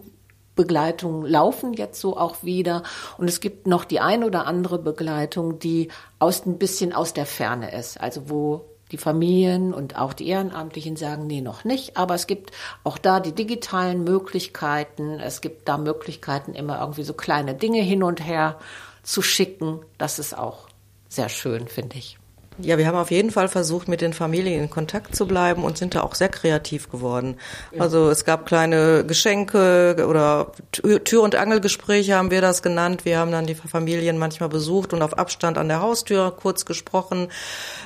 Begleitungen 0.55 1.25
laufen 1.25 1.73
jetzt 1.73 1.99
so 2.01 2.17
auch 2.17 2.43
wieder. 2.43 2.83
Und 3.17 3.27
es 3.27 3.39
gibt 3.39 3.67
noch 3.67 3.85
die 3.85 3.99
ein 3.99 4.23
oder 4.23 4.47
andere 4.47 4.79
Begleitung, 4.79 5.59
die 5.59 5.89
aus 6.19 6.45
ein 6.45 6.57
bisschen 6.57 6.93
aus 6.93 7.13
der 7.13 7.25
Ferne 7.25 7.73
ist. 7.73 7.99
Also 8.01 8.29
wo 8.29 8.65
die 8.91 8.97
Familien 8.97 9.73
und 9.73 9.97
auch 9.97 10.13
die 10.13 10.27
Ehrenamtlichen 10.27 10.97
sagen, 10.97 11.25
nee, 11.27 11.41
noch 11.41 11.63
nicht. 11.63 11.97
Aber 11.97 12.15
es 12.15 12.27
gibt 12.27 12.51
auch 12.83 12.97
da 12.97 13.19
die 13.19 13.33
digitalen 13.33 14.03
Möglichkeiten. 14.03 15.19
Es 15.19 15.41
gibt 15.41 15.67
da 15.67 15.77
Möglichkeiten, 15.77 16.53
immer 16.53 16.79
irgendwie 16.79 17.03
so 17.03 17.13
kleine 17.13 17.55
Dinge 17.55 17.81
hin 17.81 18.03
und 18.03 18.25
her 18.25 18.59
zu 19.03 19.21
schicken. 19.21 19.79
Das 19.97 20.19
ist 20.19 20.37
auch 20.37 20.67
sehr 21.07 21.29
schön, 21.29 21.67
finde 21.67 21.97
ich. 21.97 22.20
Ja, 22.57 22.77
wir 22.77 22.85
haben 22.85 22.97
auf 22.97 23.11
jeden 23.11 23.31
Fall 23.31 23.47
versucht, 23.47 23.87
mit 23.87 24.01
den 24.01 24.13
Familien 24.13 24.61
in 24.61 24.69
Kontakt 24.69 25.15
zu 25.15 25.25
bleiben 25.25 25.63
und 25.63 25.77
sind 25.77 25.95
da 25.95 26.01
auch 26.01 26.15
sehr 26.15 26.27
kreativ 26.29 26.89
geworden. 26.91 27.37
Also 27.79 28.09
es 28.09 28.25
gab 28.25 28.45
kleine 28.45 29.05
Geschenke 29.05 30.05
oder 30.07 30.51
Tür- 30.71 31.23
und 31.23 31.35
Angelgespräche 31.35 32.15
haben 32.15 32.29
wir 32.29 32.41
das 32.41 32.61
genannt. 32.61 33.05
Wir 33.05 33.19
haben 33.19 33.31
dann 33.31 33.45
die 33.45 33.55
Familien 33.55 34.17
manchmal 34.17 34.49
besucht 34.49 34.93
und 34.93 35.01
auf 35.01 35.17
Abstand 35.17 35.57
an 35.57 35.69
der 35.69 35.81
Haustür 35.81 36.31
kurz 36.31 36.65
gesprochen 36.65 37.29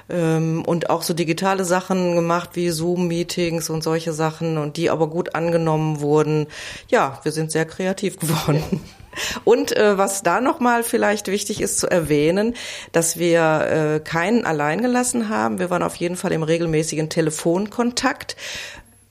ähm, 0.10 0.64
und 0.66 0.90
auch 0.90 1.04
so 1.04 1.14
digitale 1.14 1.64
Sachen 1.64 2.16
gemacht 2.16 2.52
wie 2.54 2.70
Zoom-Meetings 2.70 3.70
und 3.70 3.84
solche 3.84 4.14
Sachen 4.14 4.58
und 4.58 4.78
die 4.78 4.90
aber 4.90 5.08
gut 5.08 5.36
angenommen 5.36 6.02
wurden. 6.02 6.48
Ja, 6.90 7.20
wir 7.24 7.32
sind 7.32 7.52
sehr 7.52 7.66
kreativ 7.66 8.18
geworden. 8.18 8.64
Und 9.44 9.76
äh, 9.76 9.98
was 9.98 10.24
da 10.24 10.42
nochmal 10.42 10.84
vielleicht 10.84 11.28
wichtig 11.28 11.62
ist 11.62 11.80
zu 11.80 11.90
erwähnen, 11.90 12.56
dass 12.92 13.18
wir 13.18 13.96
äh, 13.96 14.00
keinen 14.00 14.46
allein 14.46 14.82
gelassen 14.82 15.30
haben. 15.30 15.60
Wir 15.60 15.70
waren 15.70 15.84
auf 15.84 15.96
jeden 15.96 16.16
Fall 16.16 16.32
im 16.32 16.44
regelmäßigen 16.44 17.10
Telefonkontakt. 17.10 18.36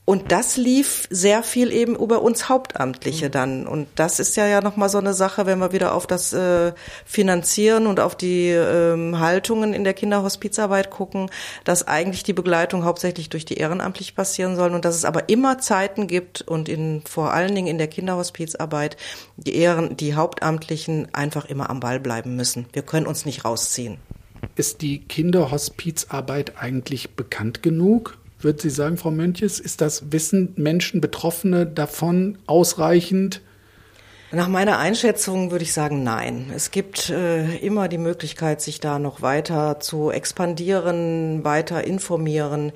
Und 0.05 0.31
das 0.31 0.55
lief 0.55 1.07
sehr 1.09 1.41
viel 1.41 1.71
eben 1.71 1.95
über 1.95 2.21
uns 2.21 2.47
Hauptamtliche 2.47 3.31
dann. 3.31 3.65
Und 3.65 3.87
das 3.95 4.19
ist 4.19 4.35
ja 4.35 4.45
ja 4.45 4.61
nochmal 4.61 4.87
so 4.87 4.99
eine 4.99 5.15
Sache, 5.15 5.47
wenn 5.47 5.57
wir 5.57 5.71
wieder 5.71 5.95
auf 5.95 6.05
das 6.05 6.31
äh, 6.31 6.73
Finanzieren 7.05 7.87
und 7.87 7.99
auf 7.99 8.15
die 8.15 8.49
ähm, 8.49 9.19
Haltungen 9.19 9.73
in 9.73 9.83
der 9.83 9.95
Kinderhospizarbeit 9.95 10.91
gucken, 10.91 11.31
dass 11.63 11.87
eigentlich 11.87 12.21
die 12.21 12.33
Begleitung 12.33 12.85
hauptsächlich 12.85 13.29
durch 13.29 13.45
die 13.45 13.55
ehrenamtlich 13.55 14.13
passieren 14.13 14.55
soll 14.55 14.75
und 14.75 14.85
dass 14.85 14.95
es 14.95 15.05
aber 15.05 15.27
immer 15.27 15.57
Zeiten 15.57 16.05
gibt 16.05 16.43
und 16.43 16.69
in, 16.69 17.01
vor 17.09 17.33
allen 17.33 17.55
Dingen 17.55 17.67
in 17.67 17.79
der 17.79 17.87
Kinderhospizarbeit 17.87 18.97
die 19.37 19.55
Ehren, 19.55 19.97
die 19.97 20.13
Hauptamtlichen 20.13 21.15
einfach 21.15 21.45
immer 21.45 21.71
am 21.71 21.79
Ball 21.79 21.99
bleiben 21.99 22.35
müssen. 22.35 22.67
Wir 22.73 22.83
können 22.83 23.07
uns 23.07 23.25
nicht 23.25 23.43
rausziehen. 23.43 23.97
Ist 24.55 24.83
die 24.83 24.99
Kinderhospizarbeit 24.99 26.53
eigentlich 26.59 27.15
bekannt 27.15 27.63
genug? 27.63 28.19
Würden 28.45 28.59
Sie 28.59 28.69
sagen, 28.69 28.97
Frau 28.97 29.09
Mönches, 29.09 29.59
ist 29.59 29.81
das 29.81 30.11
Wissen 30.11 30.53
Menschen, 30.55 31.01
Betroffene 31.01 31.65
davon 31.65 32.37
ausreichend? 32.45 33.41
Nach 34.35 34.49
meiner 34.49 34.79
Einschätzung 34.79 35.51
würde 35.51 35.63
ich 35.63 35.71
sagen, 35.71 36.03
nein. 36.03 36.51
Es 36.53 36.69
gibt 36.69 37.09
äh, 37.09 37.55
immer 37.59 37.87
die 37.87 37.97
Möglichkeit, 37.97 38.59
sich 38.59 38.81
da 38.81 38.99
noch 38.99 39.21
weiter 39.21 39.79
zu 39.79 40.11
expandieren, 40.11 41.45
weiter 41.45 41.85
informieren. 41.85 42.73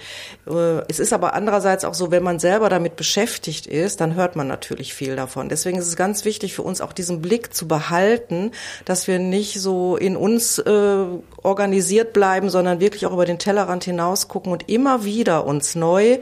Äh, 0.48 0.80
es 0.88 1.02
ist 1.02 1.12
aber 1.12 1.34
andererseits 1.34 1.84
auch 1.84 1.96
so, 1.96 2.12
wenn 2.12 2.24
man 2.24 2.40
selber 2.40 2.70
damit 2.70 2.96
beschäftigt 2.96 3.68
ist, 3.68 4.00
dann 4.00 4.16
hört 4.16 4.38
man 4.38 4.48
natürlich 4.48 4.94
viel 4.94 5.18
davon. 5.18 5.50
Deswegen 5.50 5.78
ist 5.78 5.88
es 5.88 5.98
ganz 5.98 6.24
wichtig 6.24 6.54
für 6.54 6.62
uns 6.62 6.80
auch 6.80 6.94
diesen 6.94 7.22
Blick 7.22 7.54
zu 7.54 7.68
behalten, 7.68 8.52
dass 8.86 9.08
wir 9.08 9.20
nicht 9.20 9.60
so 9.60 9.98
in 9.98 10.16
uns 10.16 10.60
äh, 10.60 11.06
organisiert 11.44 12.14
bleiben, 12.14 12.50
sondern 12.50 12.80
wirklich 12.80 13.06
auch 13.06 13.12
über 13.12 13.26
den 13.26 13.38
Tellerrand 13.38 13.84
hinaus 13.84 14.30
gucken 14.30 14.54
und 14.54 14.70
immer 14.70 15.04
wieder 15.04 15.46
uns 15.46 15.76
neu 15.76 16.20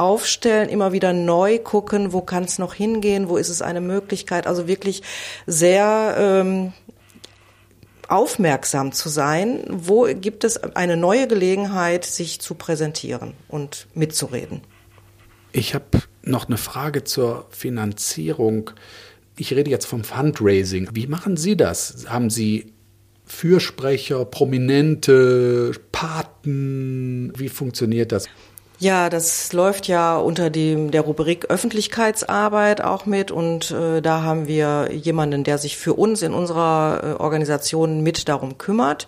aufstellen, 0.00 0.70
immer 0.70 0.92
wieder 0.92 1.12
neu 1.12 1.58
gucken, 1.58 2.12
wo 2.12 2.22
kann 2.22 2.44
es 2.44 2.58
noch 2.58 2.72
hingehen, 2.72 3.28
wo 3.28 3.36
ist 3.36 3.50
es 3.50 3.60
eine 3.60 3.82
Möglichkeit. 3.82 4.46
Also 4.46 4.66
wirklich 4.66 5.02
sehr 5.46 6.14
ähm, 6.18 6.72
aufmerksam 8.08 8.92
zu 8.92 9.10
sein, 9.10 9.62
wo 9.68 10.04
gibt 10.04 10.44
es 10.44 10.56
eine 10.56 10.96
neue 10.96 11.28
Gelegenheit, 11.28 12.06
sich 12.06 12.40
zu 12.40 12.54
präsentieren 12.54 13.34
und 13.46 13.86
mitzureden. 13.94 14.62
Ich 15.52 15.74
habe 15.74 15.84
noch 16.22 16.48
eine 16.48 16.56
Frage 16.56 17.04
zur 17.04 17.46
Finanzierung. 17.50 18.70
Ich 19.36 19.52
rede 19.52 19.70
jetzt 19.70 19.86
vom 19.86 20.04
Fundraising. 20.04 20.88
Wie 20.94 21.08
machen 21.08 21.36
Sie 21.36 21.56
das? 21.56 22.06
Haben 22.08 22.30
Sie 22.30 22.72
Fürsprecher, 23.26 24.24
Prominente, 24.24 25.72
Paten? 25.92 27.32
Wie 27.36 27.48
funktioniert 27.48 28.12
das? 28.12 28.26
Ja, 28.82 29.10
das 29.10 29.52
läuft 29.52 29.88
ja 29.88 30.16
unter 30.16 30.48
dem 30.48 30.90
der 30.90 31.02
Rubrik 31.02 31.50
Öffentlichkeitsarbeit 31.50 32.80
auch 32.80 33.04
mit 33.04 33.30
und 33.30 33.70
äh, 33.72 34.00
da 34.00 34.22
haben 34.22 34.46
wir 34.48 34.88
jemanden, 34.90 35.44
der 35.44 35.58
sich 35.58 35.76
für 35.76 35.92
uns 35.92 36.22
in 36.22 36.32
unserer 36.32 37.00
äh, 37.02 37.22
Organisation 37.22 38.00
mit 38.00 38.26
darum 38.30 38.56
kümmert. 38.56 39.06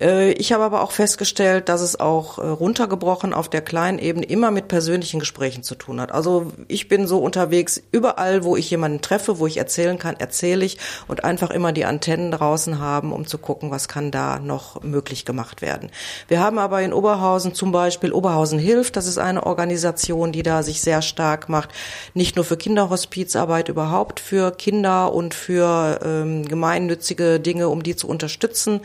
Äh, 0.00 0.32
ich 0.32 0.52
habe 0.52 0.64
aber 0.64 0.82
auch 0.82 0.90
festgestellt, 0.90 1.68
dass 1.68 1.80
es 1.80 1.98
auch 1.98 2.38
äh, 2.38 2.46
runtergebrochen 2.46 3.32
auf 3.32 3.48
der 3.48 3.62
kleinen 3.62 3.98
Ebene 3.98 4.26
immer 4.26 4.50
mit 4.50 4.68
persönlichen 4.68 5.20
Gesprächen 5.20 5.62
zu 5.62 5.74
tun 5.74 6.00
hat. 6.00 6.12
Also 6.12 6.52
ich 6.68 6.88
bin 6.88 7.06
so 7.06 7.18
unterwegs, 7.18 7.82
überall, 7.92 8.44
wo 8.44 8.56
ich 8.56 8.70
jemanden 8.70 9.00
treffe, 9.00 9.38
wo 9.38 9.46
ich 9.46 9.56
erzählen 9.56 9.98
kann, 9.98 10.16
erzähle 10.16 10.64
ich 10.64 10.78
und 11.08 11.24
einfach 11.24 11.50
immer 11.50 11.72
die 11.72 11.84
Antennen 11.84 12.30
draußen 12.30 12.78
haben, 12.78 13.12
um 13.12 13.26
zu 13.26 13.38
gucken, 13.38 13.70
was 13.70 13.88
kann 13.88 14.10
da 14.10 14.38
noch 14.38 14.82
möglich 14.82 15.24
gemacht 15.24 15.62
werden. 15.62 15.90
Wir 16.28 16.40
haben 16.40 16.58
aber 16.58 16.82
in 16.82 16.92
Oberhausen 16.92 17.54
zum 17.54 17.72
Beispiel 17.72 18.12
Oberhausen 18.12 18.58
hilft, 18.58 18.96
das 18.96 19.06
ist 19.06 19.18
eine 19.18 19.46
Organisation, 19.46 20.32
die 20.32 20.42
da 20.42 20.62
sich 20.62 20.80
sehr 20.80 21.02
stark 21.02 21.48
macht, 21.48 21.70
nicht 22.14 22.36
nur 22.36 22.44
für 22.44 22.56
Kinderhospizarbeit, 22.56 23.68
überhaupt 23.68 24.20
für 24.20 24.50
Kinder 24.50 25.12
und 25.12 25.34
für 25.34 26.00
ähm, 26.04 26.44
gemeinnützige 26.46 27.40
Dinge, 27.40 27.68
um 27.68 27.82
die 27.82 27.96
zu 27.96 28.08
unterstützen. 28.08 28.80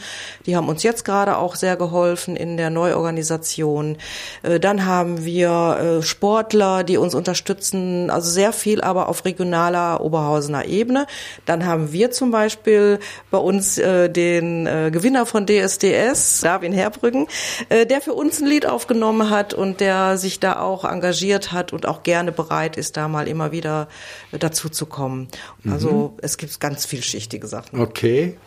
Die 0.46 0.56
haben 0.56 0.70
uns 0.70 0.84
jetzt 0.84 1.01
jetzt 1.02 1.06
gerade 1.06 1.38
auch 1.38 1.56
sehr 1.56 1.78
geholfen 1.78 2.36
in 2.36 2.58
der 2.58 2.70
Neuorganisation. 2.70 3.98
Äh, 4.44 4.60
dann 4.60 4.86
haben 4.86 5.26
wir 5.26 6.00
äh, 6.00 6.04
Sportler, 6.04 6.84
die 6.84 6.98
uns 6.98 7.16
unterstützen, 7.16 8.10
also 8.10 8.30
sehr 8.30 8.54
viel 8.54 8.82
aber 8.82 9.10
auf 9.10 9.26
regionaler 9.26 10.02
Oberhausener 10.02 10.66
Ebene. 10.66 11.08
Dann 11.46 11.66
haben 11.66 11.92
wir 11.92 12.12
zum 12.12 12.32
Beispiel 12.32 13.00
bei 13.32 13.38
uns 13.40 13.78
äh, 13.78 14.10
den 14.10 14.66
Gewinner 14.92 15.26
von 15.26 15.46
DSDS, 15.46 16.42
Darwin 16.42 16.74
Herbrücken, 16.74 17.28
der 17.70 18.02
für 18.02 18.14
uns 18.14 18.42
ein 18.42 18.48
Lied 18.48 18.66
aufgenommen 18.66 19.30
hat 19.30 19.54
und 19.54 19.80
der 19.80 20.18
sich 20.18 20.40
da 20.40 20.60
auch 20.60 20.86
engagiert 20.86 21.52
hat 21.52 21.74
und 21.74 21.86
auch 21.86 22.04
gerne 22.04 22.32
bereit 22.32 22.78
ist, 22.78 22.98
da 22.98 23.08
mal 23.08 23.28
immer 23.28 23.52
wieder 23.52 23.88
dazu 24.32 24.70
zu 24.70 24.86
kommen. 24.86 25.28
Also 25.70 26.14
mhm. 26.14 26.20
es 26.22 26.38
gibt 26.38 26.60
ganz 26.60 26.86
vielschichtige 26.86 27.48
Sachen. 27.48 27.80
Okay. 27.80 28.38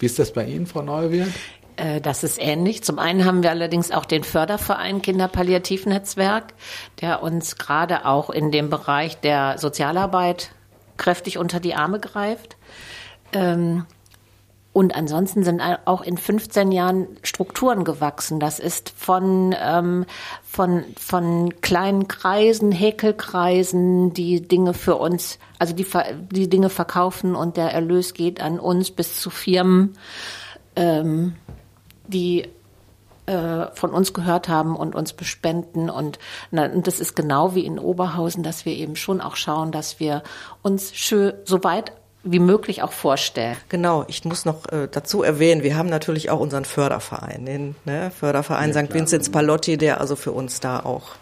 Wie 0.00 0.06
ist 0.06 0.18
das 0.18 0.32
bei 0.32 0.46
Ihnen, 0.46 0.66
Frau 0.66 0.82
Neuwirth? 0.82 1.28
Äh, 1.80 2.00
das 2.00 2.22
ist 2.22 2.40
ähnlich. 2.40 2.84
Zum 2.84 2.98
einen 2.98 3.24
haben 3.24 3.42
wir 3.42 3.50
allerdings 3.50 3.90
auch 3.90 4.04
den 4.04 4.22
Förderverein 4.22 5.02
Kinderpalliativnetzwerk, 5.02 6.54
der 7.00 7.22
uns 7.22 7.56
gerade 7.56 8.04
auch 8.04 8.30
in 8.30 8.50
dem 8.50 8.70
Bereich 8.70 9.18
der 9.20 9.58
Sozialarbeit 9.58 10.50
kräftig 10.96 11.38
unter 11.38 11.60
die 11.60 11.74
Arme 11.74 11.98
greift. 11.98 12.56
Ähm, 13.32 13.86
und 14.72 14.94
ansonsten 14.94 15.42
sind 15.42 15.60
auch 15.84 16.02
in 16.02 16.16
15 16.16 16.70
Jahren 16.70 17.08
Strukturen 17.24 17.82
gewachsen. 17.82 18.38
Das 18.38 18.60
ist 18.60 18.90
von, 18.90 19.52
ähm, 19.60 20.06
von, 20.44 20.84
von 20.96 21.60
kleinen 21.60 22.06
Kreisen, 22.06 22.70
Häkelkreisen, 22.70 24.14
die 24.14 24.46
Dinge 24.46 24.72
für 24.72 24.94
uns, 24.94 25.40
also 25.58 25.74
die, 25.74 25.86
die 26.30 26.48
Dinge 26.48 26.68
verkaufen 26.68 27.34
und 27.34 27.56
der 27.56 27.72
Erlös 27.72 28.14
geht 28.14 28.40
an 28.40 28.60
uns 28.60 28.92
bis 28.92 29.20
zu 29.20 29.30
Firmen. 29.30 29.96
Die 32.10 32.48
äh, 33.30 33.66
von 33.74 33.90
uns 33.90 34.12
gehört 34.12 34.48
haben 34.48 34.74
und 34.74 34.94
uns 34.94 35.12
bespenden. 35.12 35.88
Und, 35.88 36.18
na, 36.50 36.66
und 36.66 36.86
das 36.86 36.98
ist 36.98 37.14
genau 37.14 37.54
wie 37.54 37.64
in 37.64 37.78
Oberhausen, 37.78 38.42
dass 38.42 38.64
wir 38.64 38.72
eben 38.72 38.96
schon 38.96 39.20
auch 39.20 39.36
schauen, 39.36 39.70
dass 39.70 40.00
wir 40.00 40.22
uns 40.62 40.94
schön, 40.96 41.34
so 41.44 41.62
weit 41.62 41.92
wie 42.24 42.40
möglich 42.40 42.82
auch 42.82 42.92
vorstellen. 42.92 43.56
Genau, 43.68 44.04
ich 44.08 44.24
muss 44.24 44.44
noch 44.44 44.66
äh, 44.72 44.88
dazu 44.90 45.22
erwähnen, 45.22 45.62
wir 45.62 45.76
haben 45.76 45.88
natürlich 45.88 46.30
auch 46.30 46.40
unseren 46.40 46.64
Förderverein, 46.64 47.46
den 47.46 47.76
ne, 47.84 48.10
Förderverein 48.10 48.72
ja, 48.72 48.84
St. 48.84 48.92
Vinzenz 48.92 49.30
Palotti, 49.30 49.78
der 49.78 50.00
also 50.00 50.16
für 50.16 50.32
uns 50.32 50.60
da 50.60 50.80
auch 50.80 51.12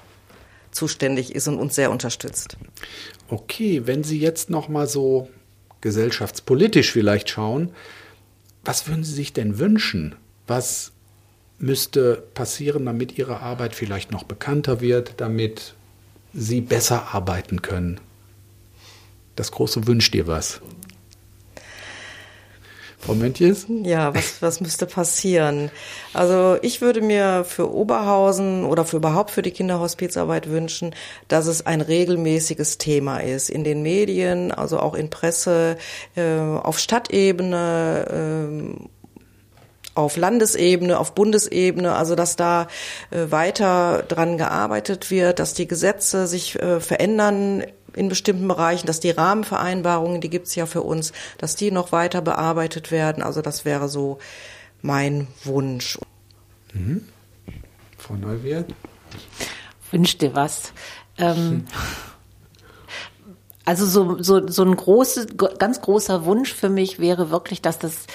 zuständig 0.71 1.35
ist 1.35 1.47
und 1.47 1.59
uns 1.59 1.75
sehr 1.75 1.91
unterstützt. 1.91 2.57
Okay, 3.29 3.83
wenn 3.85 4.03
Sie 4.03 4.19
jetzt 4.19 4.51
noch 4.51 4.69
mal 4.69 4.87
so 4.87 5.29
gesellschaftspolitisch 5.81 6.91
vielleicht 6.91 7.31
schauen, 7.31 7.73
was 8.65 8.89
würden 8.89 9.05
Sie 9.05 9.13
sich 9.13 9.33
denn 9.33 9.59
wünschen? 9.59 10.17
Was 10.49 10.93
müsste 11.59 12.23
passieren, 12.35 12.87
damit 12.87 13.19
Ihre 13.19 13.41
Arbeit 13.41 13.75
vielleicht 13.75 14.11
noch 14.11 14.25
bekannter 14.25 14.81
wird, 14.81 15.15
damit 15.19 15.75
Sie 16.33 16.61
besser 16.61 17.15
arbeiten 17.15 17.63
können? 17.63 18.01
Das 19.37 19.53
große 19.53 19.87
wünscht 19.87 20.15
dir 20.15 20.27
was. 20.27 20.61
Frau 23.01 23.15
Möntjes? 23.15 23.67
Ja, 23.85 24.13
was, 24.13 24.43
was 24.43 24.61
müsste 24.61 24.85
passieren? 24.85 25.71
Also 26.13 26.59
ich 26.63 26.81
würde 26.81 27.01
mir 27.01 27.45
für 27.45 27.73
Oberhausen 27.73 28.65
oder 28.65 28.85
für 28.85 28.97
überhaupt 28.97 29.31
für 29.31 29.43
die 29.43 29.53
Kinderhospizarbeit 29.53 30.51
wünschen, 30.51 30.95
dass 31.29 31.47
es 31.47 31.65
ein 31.65 31.81
regelmäßiges 31.81 32.79
Thema 32.79 33.19
ist 33.19 33.51
in 33.51 33.63
den 33.63 33.83
Medien, 33.83 34.51
also 34.51 34.81
auch 34.81 34.95
in 34.95 35.11
Presse, 35.11 35.79
äh, 36.17 36.39
auf 36.39 36.81
Stadtebene, 36.81 38.09
äh, 38.11 38.89
auf 39.99 40.17
Landesebene, 40.17 40.97
auf 40.97 41.15
Bundesebene, 41.15 41.95
also 41.97 42.15
dass 42.15 42.37
da 42.37 42.69
äh, 43.11 43.31
weiter 43.31 44.05
dran 44.07 44.39
gearbeitet 44.39 45.11
wird, 45.11 45.41
dass 45.41 45.55
die 45.55 45.67
Gesetze 45.67 46.29
sich 46.29 46.55
äh, 46.55 46.81
verändern 46.81 47.65
in 47.95 48.09
bestimmten 48.09 48.47
Bereichen, 48.47 48.87
dass 48.87 49.01
die 49.01 49.11
Rahmenvereinbarungen, 49.11 50.21
die 50.21 50.31
gibt's 50.31 50.55
ja 50.55 50.67
für 50.67 50.83
uns, 50.83 51.13
dass 51.39 51.57
die 51.57 51.73
noch 51.73 51.91
weiter 51.91 52.23
bearbeitet 52.23 52.93
werden. 52.93 53.25
Also 53.25 53.43
das 53.43 53.65
wäre 53.65 53.89
so 53.89 54.19
mein 54.83 55.27
Wunsch. 55.43 55.99
Mhm. 56.73 57.09
Frau 57.97 58.15
Neuwirth? 58.15 58.73
Wünsch 59.91 60.17
dir 60.19 60.33
was. 60.37 60.73
Ähm, 61.17 61.65
also 63.65 63.85
so, 63.85 64.23
so, 64.23 64.47
so 64.47 64.63
ein 64.63 64.77
großes, 64.77 65.37
ganz 65.59 65.81
großer 65.81 66.25
Wunsch 66.25 66.55
für 66.55 66.69
mich 66.69 67.01
wäre 67.01 67.31
wirklich, 67.31 67.63
dass 67.63 67.81
das 67.81 68.07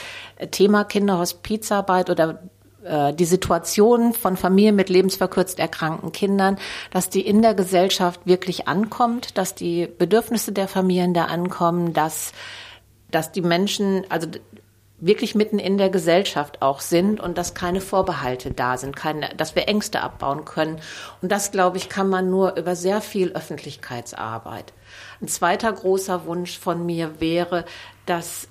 Thema 0.51 0.83
Kinderhospizarbeit 0.83 2.09
oder 2.09 2.39
äh, 2.83 3.13
die 3.13 3.25
Situation 3.25 4.13
von 4.13 4.37
Familien 4.37 4.75
mit 4.75 4.89
lebensverkürzt 4.89 5.59
erkrankten 5.59 6.11
Kindern, 6.11 6.57
dass 6.91 7.09
die 7.09 7.21
in 7.21 7.41
der 7.41 7.53
Gesellschaft 7.53 8.21
wirklich 8.25 8.67
ankommt, 8.67 9.37
dass 9.37 9.55
die 9.55 9.87
Bedürfnisse 9.87 10.51
der 10.51 10.67
Familien 10.67 11.13
da 11.13 11.25
ankommen, 11.25 11.93
dass, 11.93 12.33
dass 13.09 13.31
die 13.31 13.41
Menschen, 13.41 14.05
also 14.09 14.27
wirklich 14.99 15.35
mitten 15.35 15.59
in 15.59 15.77
der 15.77 15.89
Gesellschaft 15.89 16.61
auch 16.61 16.79
sind 16.79 17.19
und 17.19 17.37
dass 17.37 17.53
keine 17.53 17.81
Vorbehalte 17.81 18.51
da 18.51 18.77
sind, 18.77 18.95
keine, 18.95 19.29
dass 19.35 19.53
wir 19.53 19.67
Ängste 19.67 20.01
abbauen 20.01 20.45
können. 20.45 20.79
Und 21.21 21.31
das, 21.31 21.51
glaube 21.51 21.77
ich, 21.77 21.89
kann 21.89 22.07
man 22.07 22.29
nur 22.29 22.55
über 22.55 22.75
sehr 22.75 23.01
viel 23.01 23.33
Öffentlichkeitsarbeit. 23.33 24.71
Ein 25.21 25.27
zweiter 25.27 25.73
großer 25.73 26.25
Wunsch 26.25 26.57
von 26.57 26.85
mir 26.85 27.19
wäre, 27.19 27.65
dass 28.05 28.47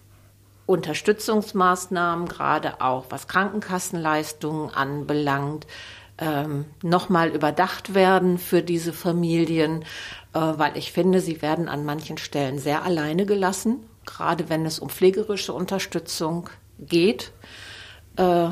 Unterstützungsmaßnahmen, 0.66 2.28
gerade 2.28 2.80
auch 2.80 3.06
was 3.10 3.26
Krankenkassenleistungen 3.28 4.70
anbelangt, 4.70 5.66
ähm, 6.18 6.66
nochmal 6.82 7.30
überdacht 7.30 7.94
werden 7.94 8.38
für 8.38 8.62
diese 8.62 8.92
Familien, 8.92 9.82
äh, 10.34 10.38
weil 10.38 10.76
ich 10.76 10.92
finde, 10.92 11.20
sie 11.20 11.42
werden 11.42 11.68
an 11.68 11.84
manchen 11.84 12.18
Stellen 12.18 12.58
sehr 12.58 12.84
alleine 12.84 13.26
gelassen, 13.26 13.80
gerade 14.06 14.48
wenn 14.48 14.64
es 14.66 14.78
um 14.78 14.88
pflegerische 14.88 15.52
Unterstützung 15.52 16.48
geht. 16.78 17.32
Äh, 18.16 18.48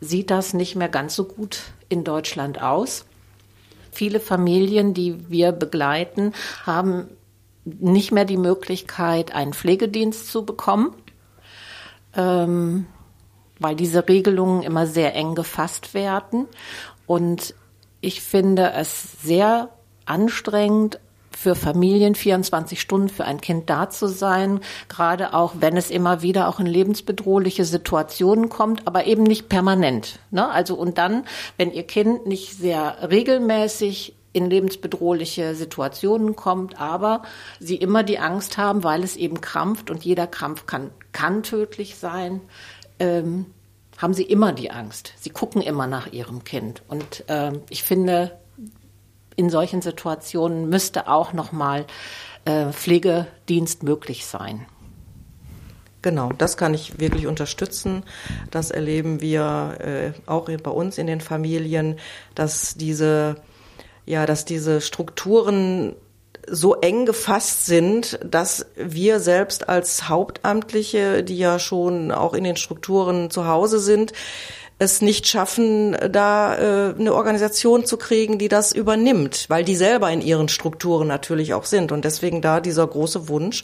sieht 0.00 0.30
das 0.30 0.52
nicht 0.52 0.76
mehr 0.76 0.88
ganz 0.88 1.14
so 1.14 1.24
gut 1.24 1.60
in 1.88 2.04
Deutschland 2.04 2.60
aus. 2.60 3.06
Viele 3.92 4.20
Familien, 4.20 4.94
die 4.94 5.30
wir 5.30 5.52
begleiten, 5.52 6.32
haben 6.66 7.08
nicht 7.64 8.10
mehr 8.10 8.24
die 8.24 8.38
Möglichkeit, 8.38 9.34
einen 9.34 9.52
Pflegedienst 9.52 10.26
zu 10.28 10.44
bekommen 10.44 10.94
ähm, 12.16 12.86
weil 13.58 13.76
diese 13.76 14.08
Regelungen 14.08 14.62
immer 14.62 14.86
sehr 14.86 15.14
eng 15.14 15.34
gefasst 15.34 15.94
werden. 15.94 16.46
Und 17.06 17.54
ich 18.00 18.20
finde 18.20 18.72
es 18.72 19.22
sehr 19.22 19.70
anstrengend, 20.04 20.98
für 21.36 21.54
Familien 21.54 22.14
24 22.14 22.80
Stunden 22.80 23.08
für 23.08 23.24
ein 23.24 23.40
Kind 23.40 23.68
da 23.68 23.90
zu 23.90 24.06
sein, 24.06 24.60
gerade 24.88 25.34
auch 25.34 25.54
wenn 25.58 25.76
es 25.76 25.90
immer 25.90 26.22
wieder 26.22 26.48
auch 26.48 26.60
in 26.60 26.66
lebensbedrohliche 26.66 27.64
Situationen 27.64 28.48
kommt, 28.48 28.86
aber 28.86 29.06
eben 29.06 29.22
nicht 29.22 29.48
permanent. 29.48 30.20
Ne? 30.30 30.48
Also 30.48 30.74
und 30.74 30.98
dann, 30.98 31.24
wenn 31.56 31.72
ihr 31.72 31.84
Kind 31.84 32.26
nicht 32.26 32.56
sehr 32.56 33.10
regelmäßig 33.10 34.14
in 34.32 34.48
lebensbedrohliche 34.48 35.54
Situationen 35.54 36.36
kommt, 36.36 36.80
aber 36.80 37.22
sie 37.60 37.76
immer 37.76 38.02
die 38.02 38.18
Angst 38.18 38.56
haben, 38.58 38.82
weil 38.82 39.04
es 39.04 39.16
eben 39.16 39.40
krampft 39.40 39.90
und 39.90 40.04
jeder 40.04 40.26
Krampf 40.26 40.66
kann, 40.66 40.90
kann 41.12 41.42
tödlich 41.42 41.96
sein, 41.96 42.40
ähm, 42.98 43.46
haben 43.98 44.14
sie 44.14 44.24
immer 44.24 44.52
die 44.52 44.70
Angst. 44.70 45.12
Sie 45.18 45.30
gucken 45.30 45.62
immer 45.62 45.86
nach 45.86 46.12
ihrem 46.12 46.44
Kind. 46.44 46.82
Und 46.88 47.24
ähm, 47.28 47.60
ich 47.68 47.82
finde, 47.82 48.38
in 49.36 49.50
solchen 49.50 49.82
Situationen 49.82 50.68
müsste 50.68 51.08
auch 51.08 51.32
nochmal 51.32 51.86
äh, 52.44 52.72
Pflegedienst 52.72 53.82
möglich 53.82 54.26
sein. 54.26 54.66
Genau, 56.00 56.32
das 56.36 56.56
kann 56.56 56.74
ich 56.74 56.98
wirklich 56.98 57.28
unterstützen. 57.28 58.02
Das 58.50 58.72
erleben 58.72 59.20
wir 59.20 59.76
äh, 59.80 60.12
auch 60.28 60.50
bei 60.50 60.70
uns 60.70 60.98
in 60.98 61.06
den 61.06 61.20
Familien, 61.20 61.96
dass 62.34 62.74
diese 62.74 63.36
Ja, 64.04 64.26
dass 64.26 64.44
diese 64.44 64.80
Strukturen 64.80 65.94
so 66.48 66.74
eng 66.74 67.06
gefasst 67.06 67.66
sind, 67.66 68.18
dass 68.24 68.66
wir 68.76 69.20
selbst 69.20 69.68
als 69.68 70.08
Hauptamtliche, 70.08 71.22
die 71.22 71.38
ja 71.38 71.58
schon 71.58 72.10
auch 72.10 72.34
in 72.34 72.44
den 72.44 72.56
Strukturen 72.56 73.30
zu 73.30 73.46
Hause 73.46 73.78
sind, 73.78 74.12
es 74.78 75.00
nicht 75.00 75.28
schaffen, 75.28 75.96
da 76.10 76.56
äh, 76.90 76.94
eine 76.98 77.14
Organisation 77.14 77.86
zu 77.86 77.96
kriegen, 77.96 78.38
die 78.38 78.48
das 78.48 78.72
übernimmt, 78.72 79.46
weil 79.48 79.64
die 79.64 79.76
selber 79.76 80.10
in 80.10 80.20
ihren 80.20 80.48
Strukturen 80.48 81.06
natürlich 81.06 81.54
auch 81.54 81.64
sind. 81.64 81.92
Und 81.92 82.04
deswegen 82.04 82.42
da 82.42 82.60
dieser 82.60 82.86
große 82.86 83.28
Wunsch, 83.28 83.62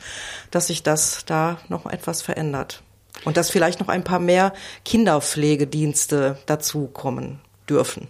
dass 0.51 0.69
sich 0.69 0.83
das 0.83 1.25
da 1.27 1.59
noch 1.69 1.87
etwas 1.87 2.23
verändert. 2.23 2.83
Und 3.25 3.37
dass 3.37 3.51
vielleicht 3.51 3.81
noch 3.81 3.89
ein 3.89 4.05
paar 4.05 4.21
mehr 4.21 4.53
Kinderpflegedienste 4.85 6.39
dazukommen 6.47 7.41
dürfen. 7.69 8.07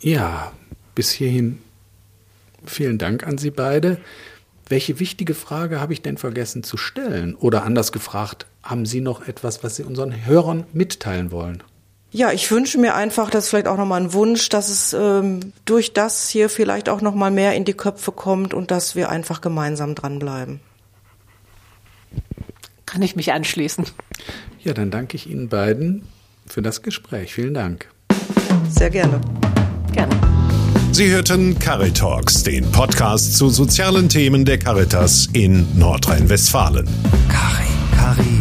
Ja, 0.00 0.52
bis 0.94 1.10
hierhin 1.10 1.58
vielen 2.64 2.98
Dank 2.98 3.26
an 3.26 3.38
Sie 3.38 3.50
beide. 3.50 3.98
Welche 4.68 5.00
wichtige 5.00 5.34
Frage 5.34 5.80
habe 5.80 5.92
ich 5.92 6.00
denn 6.00 6.16
vergessen 6.16 6.62
zu 6.62 6.76
stellen? 6.76 7.34
Oder 7.34 7.64
anders 7.64 7.92
gefragt, 7.92 8.46
haben 8.62 8.86
Sie 8.86 9.00
noch 9.00 9.26
etwas, 9.26 9.64
was 9.64 9.76
Sie 9.76 9.82
unseren 9.82 10.24
Hörern 10.26 10.64
mitteilen 10.72 11.32
wollen? 11.32 11.62
Ja, 12.12 12.32
ich 12.32 12.50
wünsche 12.50 12.78
mir 12.78 12.94
einfach, 12.94 13.30
dass 13.30 13.48
vielleicht 13.48 13.68
auch 13.68 13.76
nochmal 13.76 14.00
ein 14.00 14.12
Wunsch, 14.12 14.48
dass 14.48 14.68
es 14.68 14.92
ähm, 14.92 15.52
durch 15.64 15.92
das 15.92 16.28
hier 16.28 16.48
vielleicht 16.48 16.88
auch 16.88 17.02
nochmal 17.02 17.30
mehr 17.30 17.54
in 17.54 17.64
die 17.64 17.74
Köpfe 17.74 18.10
kommt 18.10 18.52
und 18.52 18.70
dass 18.70 18.96
wir 18.96 19.10
einfach 19.10 19.40
gemeinsam 19.40 19.94
dranbleiben. 19.94 20.60
Kann 22.86 23.02
ich 23.02 23.14
mich 23.14 23.32
anschließen. 23.32 23.86
Ja, 24.62 24.72
dann 24.74 24.90
danke 24.90 25.16
ich 25.16 25.28
Ihnen 25.28 25.48
beiden 25.48 26.06
für 26.46 26.62
das 26.62 26.82
Gespräch. 26.82 27.32
Vielen 27.32 27.54
Dank. 27.54 27.88
Sehr. 28.68 28.90
Gerne. 28.90 29.20
Sie 30.92 31.08
hörten 31.08 31.58
Caritalks, 31.58 32.42
den 32.42 32.70
Podcast 32.72 33.36
zu 33.36 33.48
sozialen 33.48 34.08
Themen 34.08 34.44
der 34.44 34.58
Caritas 34.58 35.28
in 35.32 35.66
Nordrhein-Westfalen. 35.78 36.88
Cari. 37.28 38.39